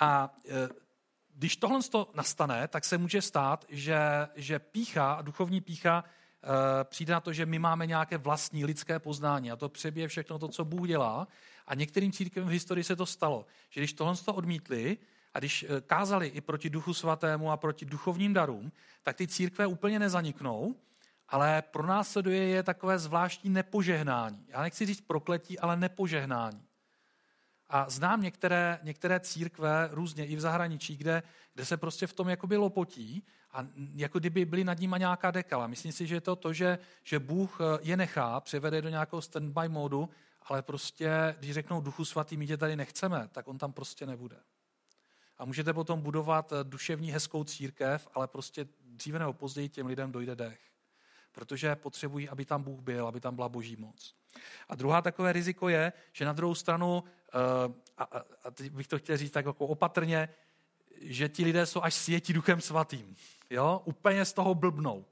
A 0.00 0.34
e, 0.48 0.68
když 1.34 1.56
tohle 1.56 1.80
nastane, 2.14 2.68
tak 2.68 2.84
se 2.84 2.98
může 2.98 3.22
stát, 3.22 3.64
že, 3.68 3.98
že 4.34 4.58
pícha, 4.58 5.18
duchovní 5.22 5.60
pícha, 5.60 6.04
přijde 6.84 7.12
na 7.12 7.20
to, 7.20 7.32
že 7.32 7.46
my 7.46 7.58
máme 7.58 7.86
nějaké 7.86 8.18
vlastní 8.18 8.64
lidské 8.64 8.98
poznání 8.98 9.50
a 9.50 9.56
to 9.56 9.68
přebije 9.68 10.08
všechno 10.08 10.38
to, 10.38 10.48
co 10.48 10.64
Bůh 10.64 10.88
dělá. 10.88 11.28
A 11.66 11.74
některým 11.74 12.12
církvím 12.12 12.44
v 12.44 12.48
historii 12.48 12.84
se 12.84 12.96
to 12.96 13.06
stalo, 13.06 13.46
že 13.70 13.80
když 13.80 13.92
tohle 13.92 14.14
odmítli, 14.26 14.98
a 15.34 15.38
když 15.38 15.62
eh, 15.62 15.80
kázali 15.80 16.26
i 16.26 16.40
proti 16.40 16.70
duchu 16.70 16.94
svatému 16.94 17.50
a 17.50 17.56
proti 17.56 17.84
duchovním 17.84 18.32
darům, 18.32 18.72
tak 19.02 19.16
ty 19.16 19.28
církve 19.28 19.66
úplně 19.66 19.98
nezaniknou, 19.98 20.74
ale 21.28 21.62
pro 21.62 21.86
nás 21.86 22.16
je 22.28 22.62
takové 22.62 22.98
zvláštní 22.98 23.50
nepožehnání. 23.50 24.46
Já 24.48 24.62
nechci 24.62 24.86
říct 24.86 25.00
prokletí, 25.00 25.58
ale 25.58 25.76
nepožehnání. 25.76 26.62
A 27.68 27.90
znám 27.90 28.22
některé, 28.22 28.78
některé 28.82 29.20
církve 29.20 29.88
různě 29.92 30.26
i 30.26 30.36
v 30.36 30.40
zahraničí, 30.40 30.96
kde, 30.96 31.22
kde 31.54 31.64
se 31.64 31.76
prostě 31.76 32.06
v 32.06 32.12
tom 32.12 32.28
jakoby 32.28 32.56
lopotí 32.56 33.24
a 33.52 33.66
jako 33.94 34.18
kdyby 34.18 34.44
byly 34.44 34.64
nad 34.64 34.78
nimi 34.78 34.96
nějaká 34.98 35.30
dekala. 35.30 35.66
Myslím 35.66 35.92
si, 35.92 36.06
že 36.06 36.14
je 36.14 36.20
to 36.20 36.36
to, 36.36 36.52
že, 36.52 36.78
že 37.04 37.18
Bůh 37.18 37.58
eh, 37.60 37.78
je 37.82 37.96
nechá, 37.96 38.40
převede 38.40 38.82
do 38.82 38.88
nějakého 38.88 39.22
standby 39.22 39.68
modu, 39.68 40.08
ale 40.42 40.62
prostě, 40.62 41.36
když 41.38 41.52
řeknou 41.52 41.80
duchu 41.80 42.04
svatý, 42.04 42.36
my 42.36 42.46
tě 42.46 42.56
tady 42.56 42.76
nechceme, 42.76 43.28
tak 43.32 43.48
on 43.48 43.58
tam 43.58 43.72
prostě 43.72 44.06
nebude. 44.06 44.36
A 45.40 45.44
můžete 45.44 45.72
potom 45.72 46.00
budovat 46.00 46.52
eh, 46.52 46.56
duševní 46.64 47.10
hezkou 47.10 47.44
církev, 47.44 48.08
ale 48.14 48.28
prostě 48.28 48.66
dříve 48.82 49.18
nebo 49.18 49.32
později 49.32 49.68
těm 49.68 49.86
lidem 49.86 50.12
dojde 50.12 50.36
dech. 50.36 50.60
Protože 51.32 51.76
potřebují, 51.76 52.28
aby 52.28 52.44
tam 52.44 52.62
Bůh 52.62 52.80
byl, 52.80 53.06
aby 53.06 53.20
tam 53.20 53.34
byla 53.34 53.48
boží 53.48 53.76
moc. 53.76 54.14
A 54.68 54.74
druhá 54.74 55.02
takové 55.02 55.32
riziko 55.32 55.68
je, 55.68 55.92
že 56.12 56.24
na 56.24 56.32
druhou 56.32 56.54
stranu, 56.54 57.04
eh, 57.34 57.72
a, 57.98 58.04
a 58.44 58.50
teď 58.50 58.72
bych 58.72 58.88
to 58.88 58.98
chtěl 58.98 59.16
říct 59.16 59.30
tak 59.30 59.46
jako 59.46 59.66
opatrně, 59.66 60.28
že 61.00 61.28
ti 61.28 61.44
lidé 61.44 61.66
jsou 61.66 61.82
až 61.82 61.94
světí 61.94 62.32
duchem 62.32 62.60
svatým. 62.60 63.16
Jo? 63.50 63.82
Úplně 63.84 64.24
z 64.24 64.32
toho 64.32 64.54
blbnou. 64.54 65.04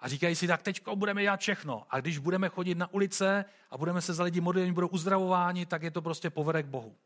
A 0.00 0.08
říkají 0.08 0.36
si, 0.36 0.46
tak 0.46 0.62
teď 0.62 0.88
budeme 0.94 1.22
dělat 1.22 1.40
všechno. 1.40 1.86
A 1.90 2.00
když 2.00 2.18
budeme 2.18 2.48
chodit 2.48 2.74
na 2.74 2.92
ulice 2.92 3.44
a 3.70 3.78
budeme 3.78 4.00
se 4.00 4.14
za 4.14 4.24
lidi 4.24 4.40
modlit, 4.40 4.70
budou 4.70 4.88
uzdravováni, 4.88 5.66
tak 5.66 5.82
je 5.82 5.90
to 5.90 6.02
prostě 6.02 6.30
povede 6.30 6.62
k 6.62 6.66
Bohu. 6.66 6.96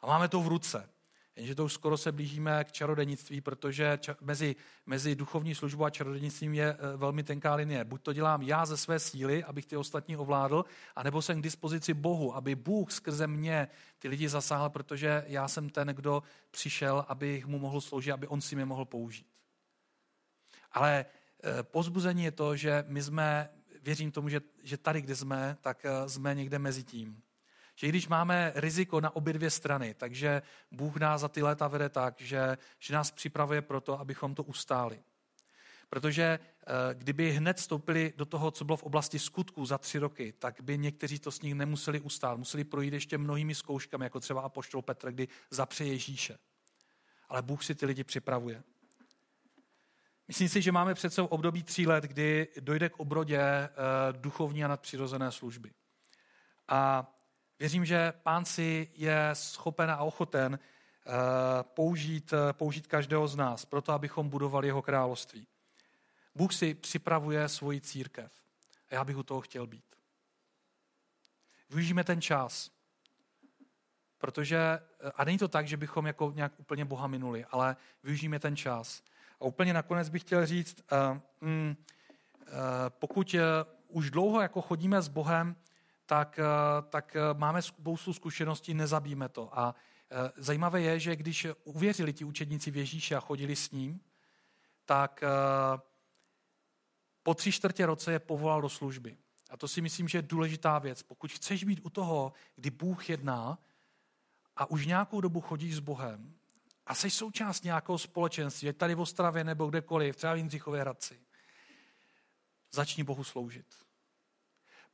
A 0.00 0.06
máme 0.06 0.28
to 0.28 0.40
v 0.40 0.48
ruce. 0.48 0.93
Jenže 1.36 1.54
to 1.54 1.64
už 1.64 1.72
skoro 1.72 1.96
se 1.96 2.12
blížíme 2.12 2.64
k 2.64 2.72
čarodějnictví, 2.72 3.40
protože 3.40 3.98
mezi, 4.20 4.56
mezi 4.86 5.14
duchovní 5.14 5.54
službou 5.54 5.84
a 5.84 5.90
čarodějnictvím 5.90 6.54
je 6.54 6.74
eh, 6.74 6.96
velmi 6.96 7.22
tenká 7.22 7.54
linie. 7.54 7.84
Buď 7.84 8.02
to 8.02 8.12
dělám 8.12 8.42
já 8.42 8.66
ze 8.66 8.76
své 8.76 8.98
síly, 8.98 9.44
abych 9.44 9.66
ty 9.66 9.76
ostatní 9.76 10.16
ovládl, 10.16 10.64
anebo 10.96 11.22
jsem 11.22 11.40
k 11.40 11.42
dispozici 11.42 11.94
Bohu, 11.94 12.36
aby 12.36 12.54
Bůh 12.54 12.92
skrze 12.92 13.26
mě 13.26 13.68
ty 13.98 14.08
lidi 14.08 14.28
zasáhl, 14.28 14.70
protože 14.70 15.24
já 15.26 15.48
jsem 15.48 15.70
ten, 15.70 15.88
kdo 15.88 16.22
přišel, 16.50 17.04
abych 17.08 17.46
mu 17.46 17.58
mohl 17.58 17.80
sloužit, 17.80 18.12
aby 18.12 18.26
on 18.26 18.40
si 18.40 18.56
mě 18.56 18.64
mohl 18.64 18.84
použít. 18.84 19.26
Ale 20.72 21.06
eh, 21.44 21.62
pozbuzení 21.62 22.24
je 22.24 22.30
to, 22.30 22.56
že 22.56 22.84
my 22.88 23.02
jsme, 23.02 23.50
věřím 23.82 24.12
tomu, 24.12 24.28
že, 24.28 24.40
že 24.62 24.76
tady, 24.76 25.02
kde 25.02 25.16
jsme, 25.16 25.56
tak 25.60 25.84
eh, 25.84 26.08
jsme 26.08 26.34
někde 26.34 26.58
mezi 26.58 26.84
tím. 26.84 27.23
Že 27.74 27.86
i 27.86 27.90
když 27.90 28.08
máme 28.08 28.52
riziko 28.54 29.00
na 29.00 29.16
obě 29.16 29.32
dvě 29.32 29.50
strany, 29.50 29.94
takže 29.94 30.42
Bůh 30.70 30.96
nás 30.96 31.20
za 31.20 31.28
ty 31.28 31.42
léta 31.42 31.68
vede 31.68 31.88
tak, 31.88 32.20
že, 32.20 32.58
že 32.78 32.94
nás 32.94 33.10
připravuje 33.10 33.62
pro 33.62 33.80
to, 33.80 34.00
abychom 34.00 34.34
to 34.34 34.42
ustáli. 34.42 35.02
Protože 35.88 36.24
eh, 36.24 36.94
kdyby 36.94 37.32
hned 37.32 37.56
vstoupili 37.56 38.12
do 38.16 38.24
toho, 38.24 38.50
co 38.50 38.64
bylo 38.64 38.76
v 38.76 38.82
oblasti 38.82 39.18
skutků 39.18 39.66
za 39.66 39.78
tři 39.78 39.98
roky, 39.98 40.32
tak 40.38 40.60
by 40.60 40.78
někteří 40.78 41.18
to 41.18 41.30
s 41.30 41.42
nich 41.42 41.54
nemuseli 41.54 42.00
ustát. 42.00 42.38
Museli 42.38 42.64
projít 42.64 42.94
ještě 42.94 43.18
mnohými 43.18 43.54
zkouškami, 43.54 44.04
jako 44.04 44.20
třeba 44.20 44.40
apoštol 44.40 44.82
Petr, 44.82 45.12
kdy 45.12 45.28
zapře 45.50 45.84
Ježíše. 45.84 46.38
Ale 47.28 47.42
Bůh 47.42 47.64
si 47.64 47.74
ty 47.74 47.86
lidi 47.86 48.04
připravuje. 48.04 48.62
Myslím 50.28 50.48
si, 50.48 50.62
že 50.62 50.72
máme 50.72 50.94
před 50.94 51.14
sebou 51.14 51.26
období 51.26 51.62
tří 51.62 51.86
let, 51.86 52.04
kdy 52.04 52.48
dojde 52.60 52.88
k 52.88 53.00
obrodě 53.00 53.40
eh, 53.40 53.68
duchovní 54.12 54.64
a 54.64 54.68
nadpřirozené 54.68 55.32
služby. 55.32 55.70
A 56.68 57.10
Věřím, 57.58 57.84
že 57.84 58.12
pán 58.22 58.44
si 58.44 58.90
je 58.94 59.30
schopen 59.32 59.90
a 59.90 59.96
ochoten 59.96 60.58
eh, 60.58 61.10
použít, 61.62 62.32
eh, 62.32 62.52
použít 62.52 62.86
každého 62.86 63.28
z 63.28 63.36
nás, 63.36 63.64
proto 63.64 63.92
abychom 63.92 64.28
budovali 64.28 64.66
jeho 64.66 64.82
království. 64.82 65.46
Bůh 66.34 66.52
si 66.52 66.74
připravuje 66.74 67.48
svoji 67.48 67.80
církev 67.80 68.32
a 68.90 68.94
já 68.94 69.04
bych 69.04 69.16
u 69.16 69.22
toho 69.22 69.40
chtěl 69.40 69.66
být. 69.66 69.84
Využijeme 71.70 72.04
ten 72.04 72.20
čas, 72.20 72.70
protože, 74.18 74.56
eh, 74.56 75.12
a 75.16 75.24
není 75.24 75.38
to 75.38 75.48
tak, 75.48 75.68
že 75.68 75.76
bychom 75.76 76.06
jako 76.06 76.32
nějak 76.34 76.52
úplně 76.56 76.84
Boha 76.84 77.06
minuli, 77.06 77.44
ale 77.50 77.76
využijeme 78.02 78.38
ten 78.38 78.56
čas. 78.56 79.02
A 79.40 79.44
úplně 79.44 79.72
nakonec 79.72 80.08
bych 80.08 80.22
chtěl 80.22 80.46
říct, 80.46 80.82
uh, 80.92 81.18
pokud 82.88 83.36
už 83.88 84.10
dlouho 84.10 84.40
jako 84.40 84.60
chodíme 84.62 85.02
s 85.02 85.08
Bohem, 85.08 85.56
tak, 86.06 86.38
eh, 86.38 86.82
tak 86.88 87.16
eh, 87.16 87.20
máme 87.34 87.62
spoustu 87.62 88.12
zkušeností, 88.12 88.74
nezabíme 88.74 89.28
to. 89.28 89.58
A 89.58 89.74
eh, 90.10 90.32
zajímavé 90.36 90.80
je, 90.80 91.00
že 91.00 91.16
když 91.16 91.46
uvěřili 91.64 92.12
ti 92.12 92.24
učedníci 92.24 92.70
v 92.70 92.76
Ježíše 92.76 93.16
a 93.16 93.20
chodili 93.20 93.56
s 93.56 93.70
ním, 93.70 94.00
tak 94.86 95.24
po 97.22 97.34
tři 97.34 97.52
čtvrtě 97.52 97.86
roce 97.86 98.12
je 98.12 98.18
povolal 98.18 98.62
do 98.62 98.68
služby. 98.68 99.16
A 99.50 99.56
to 99.56 99.68
si 99.68 99.80
myslím, 99.80 100.08
že 100.08 100.18
je 100.18 100.22
důležitá 100.22 100.78
věc. 100.78 101.02
Pokud 101.02 101.32
chceš 101.32 101.64
být 101.64 101.80
u 101.82 101.90
toho, 101.90 102.32
kdy 102.56 102.70
Bůh 102.70 103.10
jedná 103.10 103.58
a 104.56 104.70
už 104.70 104.86
nějakou 104.86 105.20
dobu 105.20 105.40
chodíš 105.40 105.76
s 105.76 105.78
Bohem 105.78 106.34
a 106.86 106.94
jsi 106.94 107.10
součást 107.10 107.64
nějakého 107.64 107.98
společenství, 107.98 108.68
ať 108.68 108.76
tady 108.76 108.94
v 108.94 109.00
Ostravě 109.00 109.44
nebo 109.44 109.66
kdekoliv, 109.66 110.16
třeba 110.16 110.34
v 110.34 110.36
Jindřichově 110.36 110.80
Hradci, 110.80 111.20
začni 112.72 113.04
Bohu 113.04 113.24
sloužit. 113.24 113.83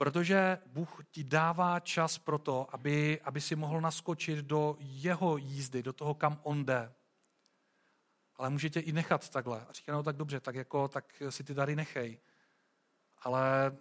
Protože 0.01 0.59
Bůh 0.67 1.05
ti 1.11 1.25
dává 1.25 1.81
čas 1.81 2.19
pro 2.19 2.39
to, 2.39 2.75
aby, 2.75 3.21
aby 3.25 3.41
si 3.41 3.57
mohl 3.57 3.81
naskočit 3.81 4.39
do 4.39 4.77
jeho 4.79 5.37
jízdy, 5.37 5.83
do 5.83 5.93
toho, 5.93 6.15
kam 6.15 6.41
on 6.43 6.65
jde. 6.65 6.93
Ale 8.37 8.51
může 8.51 8.71
tě 8.71 8.81
i 8.81 8.93
nechat 8.93 9.29
takhle. 9.29 9.67
A 9.69 9.73
říká, 9.73 9.93
no 9.93 10.03
tak 10.03 10.17
dobře, 10.17 10.41
tak, 10.41 10.55
jako, 10.55 10.89
tak 10.89 11.23
si 11.31 11.45
ty 11.45 11.55
dary 11.55 11.77
nechej. 11.77 12.19
Ale, 13.19 13.77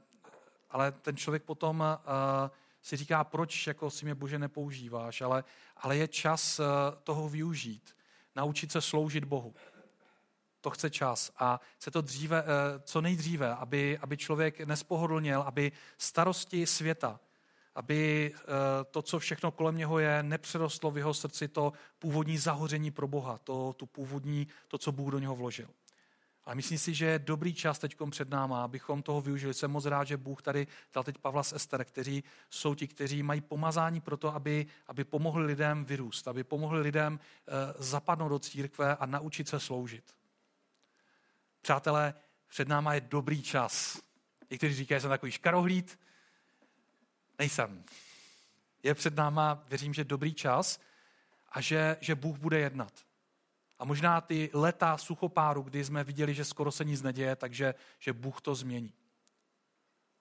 ale 0.70 0.92
ten 0.92 1.18
člověk 1.18 1.44
potom 1.44 1.80
uh, 1.80 2.50
si 2.82 2.98
říká, 2.98 3.24
proč 3.24 3.68
jako 3.68 3.90
si 3.90 4.06
mě 4.06 4.16
Bože 4.16 4.40
nepoužíváš, 4.40 5.22
ale, 5.22 5.44
ale 5.78 5.98
je 5.98 6.08
čas 6.08 6.60
uh, 6.60 6.66
toho 7.04 7.30
využít. 7.30 7.96
Naučit 8.36 8.72
se 8.72 8.82
sloužit 8.82 9.24
Bohu 9.24 9.56
to 10.62 10.70
chce 10.70 10.90
čas 10.90 11.32
a 11.38 11.60
chce 11.78 11.92
to 11.92 12.02
dříve, 12.02 12.44
eh, 12.44 12.80
co 12.80 13.02
nejdříve, 13.02 13.56
aby, 13.56 13.98
aby 13.98 14.18
člověk 14.18 14.60
nespohodlněl, 14.60 15.42
aby 15.42 15.72
starosti 15.98 16.68
světa 16.68 17.20
aby 17.76 18.32
eh, 18.36 18.46
to, 18.92 19.02
co 19.02 19.20
všechno 19.20 19.52
kolem 19.52 19.78
něho 19.78 20.00
je, 20.00 20.24
nepřerostlo 20.24 20.92
v 20.92 20.98
jeho 20.98 21.14
srdci 21.14 21.48
to 21.48 21.74
původní 22.00 22.38
zahoření 22.38 22.92
pro 22.92 23.08
Boha, 23.08 23.38
to, 23.38 23.74
tu 23.74 23.86
původní, 23.86 24.48
to, 24.68 24.78
co 24.78 24.92
Bůh 24.92 25.12
do 25.12 25.20
něho 25.20 25.36
vložil. 25.36 25.68
Ale 26.46 26.56
myslím 26.56 26.78
si, 26.78 26.94
že 26.94 27.06
je 27.06 27.20
dobrý 27.20 27.54
čas 27.54 27.80
teď 27.80 27.96
před 28.10 28.30
náma, 28.30 28.64
abychom 28.64 29.04
toho 29.04 29.22
využili. 29.22 29.54
Jsem 29.54 29.72
moc 29.72 29.86
rád, 29.86 30.04
že 30.04 30.18
Bůh 30.18 30.42
tady 30.42 30.68
dal 30.94 31.04
teď 31.04 31.18
Pavla 31.18 31.44
s 31.44 31.54
Ester, 31.54 31.86
kteří 31.86 32.24
jsou 32.50 32.76
ti, 32.76 32.88
kteří 32.88 33.24
mají 33.24 33.42
pomazání 33.42 34.02
pro 34.02 34.18
to, 34.18 34.36
aby, 34.36 34.66
aby 34.88 35.04
pomohli 35.04 35.46
lidem 35.46 35.86
vyrůst, 35.86 36.28
aby 36.28 36.44
pomohli 36.44 36.82
lidem 36.82 37.20
eh, 37.20 37.52
zapadnout 37.78 38.30
do 38.30 38.40
církve 38.40 38.96
a 38.96 39.06
naučit 39.06 39.48
se 39.48 39.60
sloužit. 39.60 40.19
Přátelé, 41.62 42.14
před 42.48 42.68
náma 42.68 42.94
je 42.94 43.02
dobrý 43.02 43.42
čas. 43.42 44.02
Někteří 44.50 44.76
říkají, 44.76 44.98
že 44.98 45.02
jsem 45.02 45.10
takový 45.10 45.32
škarohlíd. 45.32 46.00
Nejsem. 47.40 47.84
Je 48.84 48.94
před 48.94 49.16
náma, 49.16 49.64
věřím, 49.70 49.94
že 49.94 50.04
dobrý 50.04 50.34
čas 50.34 50.80
a 51.50 51.62
že, 51.62 51.98
že 52.02 52.16
Bůh 52.16 52.38
bude 52.38 52.60
jednat. 52.60 52.94
A 53.80 53.86
možná 53.86 54.22
ty 54.22 54.50
leta 54.54 54.98
suchopáru, 54.98 55.62
kdy 55.62 55.86
jsme 55.86 56.04
viděli, 56.04 56.34
že 56.34 56.46
skoro 56.46 56.72
se 56.72 56.86
nic 56.86 57.02
neděje, 57.02 57.36
takže 57.36 57.76
že 58.00 58.14
Bůh 58.14 58.42
to 58.42 58.56
změní. 58.56 58.94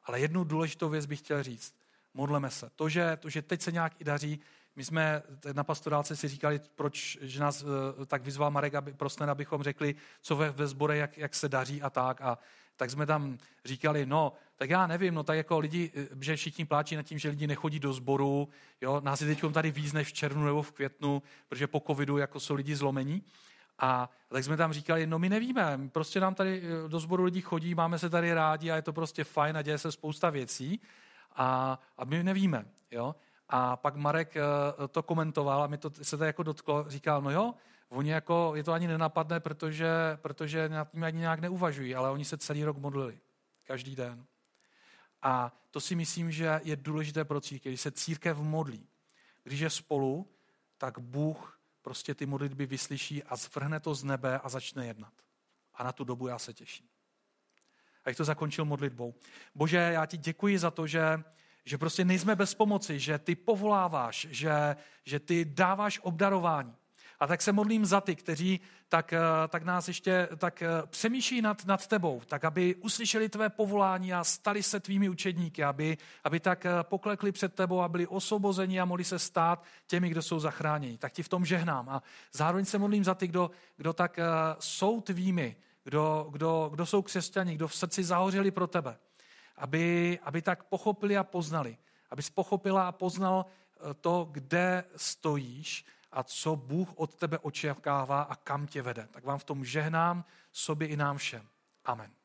Ale 0.03 0.21
jednu 0.21 0.45
důležitou 0.45 0.89
věc 0.89 1.07
bych 1.07 1.19
chtěl 1.19 1.43
říct. 1.43 1.75
Modleme 2.15 2.51
se. 2.51 2.71
To, 2.77 2.89
že, 2.89 3.17
to, 3.17 3.31
že 3.31 3.43
teď 3.43 3.63
se 3.63 3.73
nějak 3.73 4.01
i 4.01 4.05
daří, 4.05 4.41
my 4.79 4.85
jsme 4.85 5.23
na 5.53 5.65
pastorálce 5.65 6.17
si 6.17 6.29
říkali, 6.29 6.61
proč 6.75 7.19
že 7.21 7.41
nás 7.41 7.65
eh, 8.03 8.07
tak 8.07 8.23
vyzval 8.23 8.51
Marek, 8.51 8.75
aby, 8.75 8.93
prosne, 8.93 9.27
abychom 9.27 9.63
řekli, 9.63 9.95
co 10.21 10.37
ve, 10.37 10.51
ve 10.51 10.67
zbore, 10.67 10.97
jak, 10.97 11.19
jak 11.19 11.35
se 11.35 11.49
daří 11.49 11.83
a 11.83 11.91
tak. 11.91 12.21
A 12.21 12.39
tak 12.77 12.91
jsme 12.91 13.07
tam 13.07 13.39
říkali, 13.65 14.07
no, 14.07 14.33
tak 14.57 14.71
já 14.71 14.87
nevím, 14.87 15.15
no 15.15 15.23
tak 15.23 15.37
jako 15.37 15.59
lidi, 15.59 15.91
eh, 15.95 16.07
že 16.21 16.37
všichni 16.37 16.65
pláčí 16.65 16.97
nad 16.97 17.03
tím, 17.03 17.19
že 17.19 17.29
lidi 17.29 17.47
nechodí 17.47 17.81
do 17.81 17.93
sboru, 17.93 18.49
jo, 18.81 19.01
nás 19.05 19.21
je 19.21 19.27
teď 19.27 19.53
tady 19.53 19.71
víc 19.71 19.93
než 19.93 20.09
v 20.09 20.13
červnu 20.13 20.45
nebo 20.45 20.63
v 20.63 20.73
květnu, 20.73 21.23
protože 21.49 21.67
po 21.67 21.83
covidu 21.87 22.19
jako 22.19 22.41
jsou 22.41 22.55
lidi 22.55 22.77
zlomení. 22.77 23.23
A 23.79 24.11
tak 24.29 24.45
jsme 24.45 24.57
tam 24.57 24.73
říkali, 24.73 25.07
no 25.07 25.19
my 25.19 25.29
nevíme, 25.29 25.81
prostě 25.93 26.21
nám 26.21 26.35
tady 26.35 26.63
eh, 26.63 26.89
do 26.89 27.01
sboru 27.01 27.25
lidí 27.25 27.41
chodí, 27.41 27.75
máme 27.75 27.99
se 27.99 28.11
tady 28.11 28.35
rádi 28.35 28.71
a 28.71 28.77
je 28.77 28.83
to 28.83 28.93
prostě 28.93 29.25
fajn 29.25 29.57
a 29.57 29.63
děje 29.63 29.79
se 29.79 29.93
spousta 29.93 30.31
věcí 30.31 30.81
a, 31.37 31.79
a 31.99 32.05
my 32.05 32.23
nevíme. 32.23 32.65
Jo? 32.91 33.15
A 33.49 33.77
pak 33.77 33.97
Marek 33.97 34.37
eh, 34.37 34.43
to 34.89 35.03
komentoval 35.03 35.63
a 35.63 35.67
mi 35.67 35.79
to 35.79 35.91
se 36.03 36.17
to 36.17 36.25
jako 36.25 36.43
dotklo, 36.43 36.85
říkal, 36.89 37.23
no 37.23 37.31
jo, 37.31 37.55
oni 37.89 38.11
jako, 38.11 38.53
je 38.55 38.65
to 38.65 38.73
ani 38.73 38.87
nenapadne, 38.87 39.41
protože, 39.41 39.89
protože 40.17 40.69
nad 40.69 40.91
tím 40.91 41.05
ani 41.05 41.19
nějak 41.19 41.41
neuvažují, 41.41 41.95
ale 41.95 42.11
oni 42.11 42.25
se 42.25 42.39
celý 42.39 42.65
rok 42.65 42.77
modlili. 42.77 43.19
Každý 43.65 43.97
den. 43.97 44.27
A 45.23 45.53
to 45.71 45.81
si 45.81 45.95
myslím, 45.95 46.33
že 46.33 46.61
je 46.65 46.77
důležité 46.77 47.25
pro 47.25 47.41
církev. 47.41 47.71
Když 47.71 47.81
se 47.81 47.91
církev 47.91 48.39
modlí, 48.39 48.89
když 49.43 49.61
je 49.61 49.71
spolu, 49.71 50.31
tak 50.79 50.99
Bůh 50.99 51.61
prostě 51.83 52.15
ty 52.15 52.27
modlitby 52.27 52.67
vyslyší 52.67 53.25
a 53.25 53.37
zvrhne 53.37 53.81
to 53.81 53.95
z 53.95 54.05
nebe 54.05 54.39
a 54.39 54.49
začne 54.49 54.87
jednat. 54.87 55.13
A 55.75 55.85
na 55.85 55.93
tu 55.93 56.05
dobu 56.05 56.27
já 56.27 56.39
se 56.39 56.55
těším. 56.55 56.87
A 58.05 58.11
jak 58.11 58.17
to 58.17 58.25
zakončil 58.25 58.65
modlitbou. 58.65 59.15
Bože, 59.55 59.77
já 59.77 60.07
ti 60.07 60.17
děkuji 60.17 60.59
za 60.59 60.71
to, 60.71 60.87
že, 60.87 61.25
že 61.69 61.79
prostě 61.79 62.05
nejsme 62.05 62.37
bez 62.37 62.55
pomoci, 62.55 62.99
že 62.99 63.19
ty 63.19 63.35
povoláváš, 63.35 64.27
že, 64.31 64.77
že 65.05 65.21
ty 65.21 65.45
dáváš 65.45 66.01
obdarování. 66.03 66.75
A 67.21 67.27
tak 67.27 67.43
se 67.43 67.53
modlím 67.53 67.87
za 67.87 68.01
ty, 68.01 68.17
kteří 68.17 68.61
tak, 68.89 69.13
eh, 69.13 69.19
tak 69.49 69.65
nás 69.65 69.89
ještě 69.89 70.29
tak 70.37 70.63
eh, 70.63 70.69
přemýšlí 70.87 71.43
nad, 71.43 71.65
nad 71.65 71.87
tebou, 71.87 72.23
tak 72.27 72.45
aby 72.45 72.75
uslyšeli 72.75 73.29
tvé 73.29 73.49
povolání 73.49 74.15
a 74.15 74.25
stali 74.25 74.63
se 74.63 74.81
tvými 74.81 75.09
učedníky, 75.09 75.65
aby, 75.65 75.99
aby 76.25 76.41
tak 76.41 76.67
eh, 76.67 76.71
poklekli 76.83 77.33
před 77.33 77.55
tebou 77.55 77.81
a 77.81 77.89
byli 77.89 78.07
osvobozeni 78.07 78.81
a 78.81 78.85
mohli 78.85 79.05
se 79.05 79.19
stát 79.19 79.65
těmi, 79.87 80.09
kdo 80.09 80.23
jsou 80.23 80.41
zachráněni. 80.41 80.99
Tak 80.99 81.13
ti 81.13 81.23
v 81.23 81.29
tom 81.29 81.45
žehnám. 81.45 81.89
A 81.89 82.03
zároveň 82.33 82.65
se 82.65 82.79
modlím 82.79 83.05
za 83.05 83.15
ty, 83.15 83.27
kdo, 83.27 83.51
kdo 83.77 83.93
tak 83.93 84.19
jsou 84.59 85.01
tvými, 85.01 85.57
kdo, 85.85 86.29
kdo, 86.31 86.71
kdo 86.73 86.87
jsou 86.87 87.03
křesťani, 87.03 87.55
kdo 87.55 87.69
v 87.69 87.77
srdci 87.77 88.05
zahořeli 88.05 88.51
pro 88.51 88.67
tebe. 88.67 88.99
Aby, 89.59 90.19
aby 90.23 90.43
tak 90.43 90.65
pochopili 90.65 91.17
a 91.17 91.25
poznali. 91.25 91.79
Aby 92.11 92.23
pochopila 92.35 92.89
a 92.89 92.93
poznal 92.93 93.47
to, 94.01 94.29
kde 94.31 94.85
stojíš 94.97 95.85
a 96.13 96.23
co 96.23 96.57
Bůh 96.57 96.89
od 96.97 97.15
tebe 97.15 97.39
očekává 97.39 98.23
a 98.23 98.35
kam 98.35 98.67
tě 98.67 98.83
vede. 98.83 99.09
Tak 99.11 99.25
vám 99.25 99.39
v 99.39 99.45
tom 99.45 99.65
žehnám 99.65 100.25
sobě 100.53 100.89
i 100.89 100.97
nám 100.97 101.17
všem. 101.17 101.49
Amen. 101.85 102.18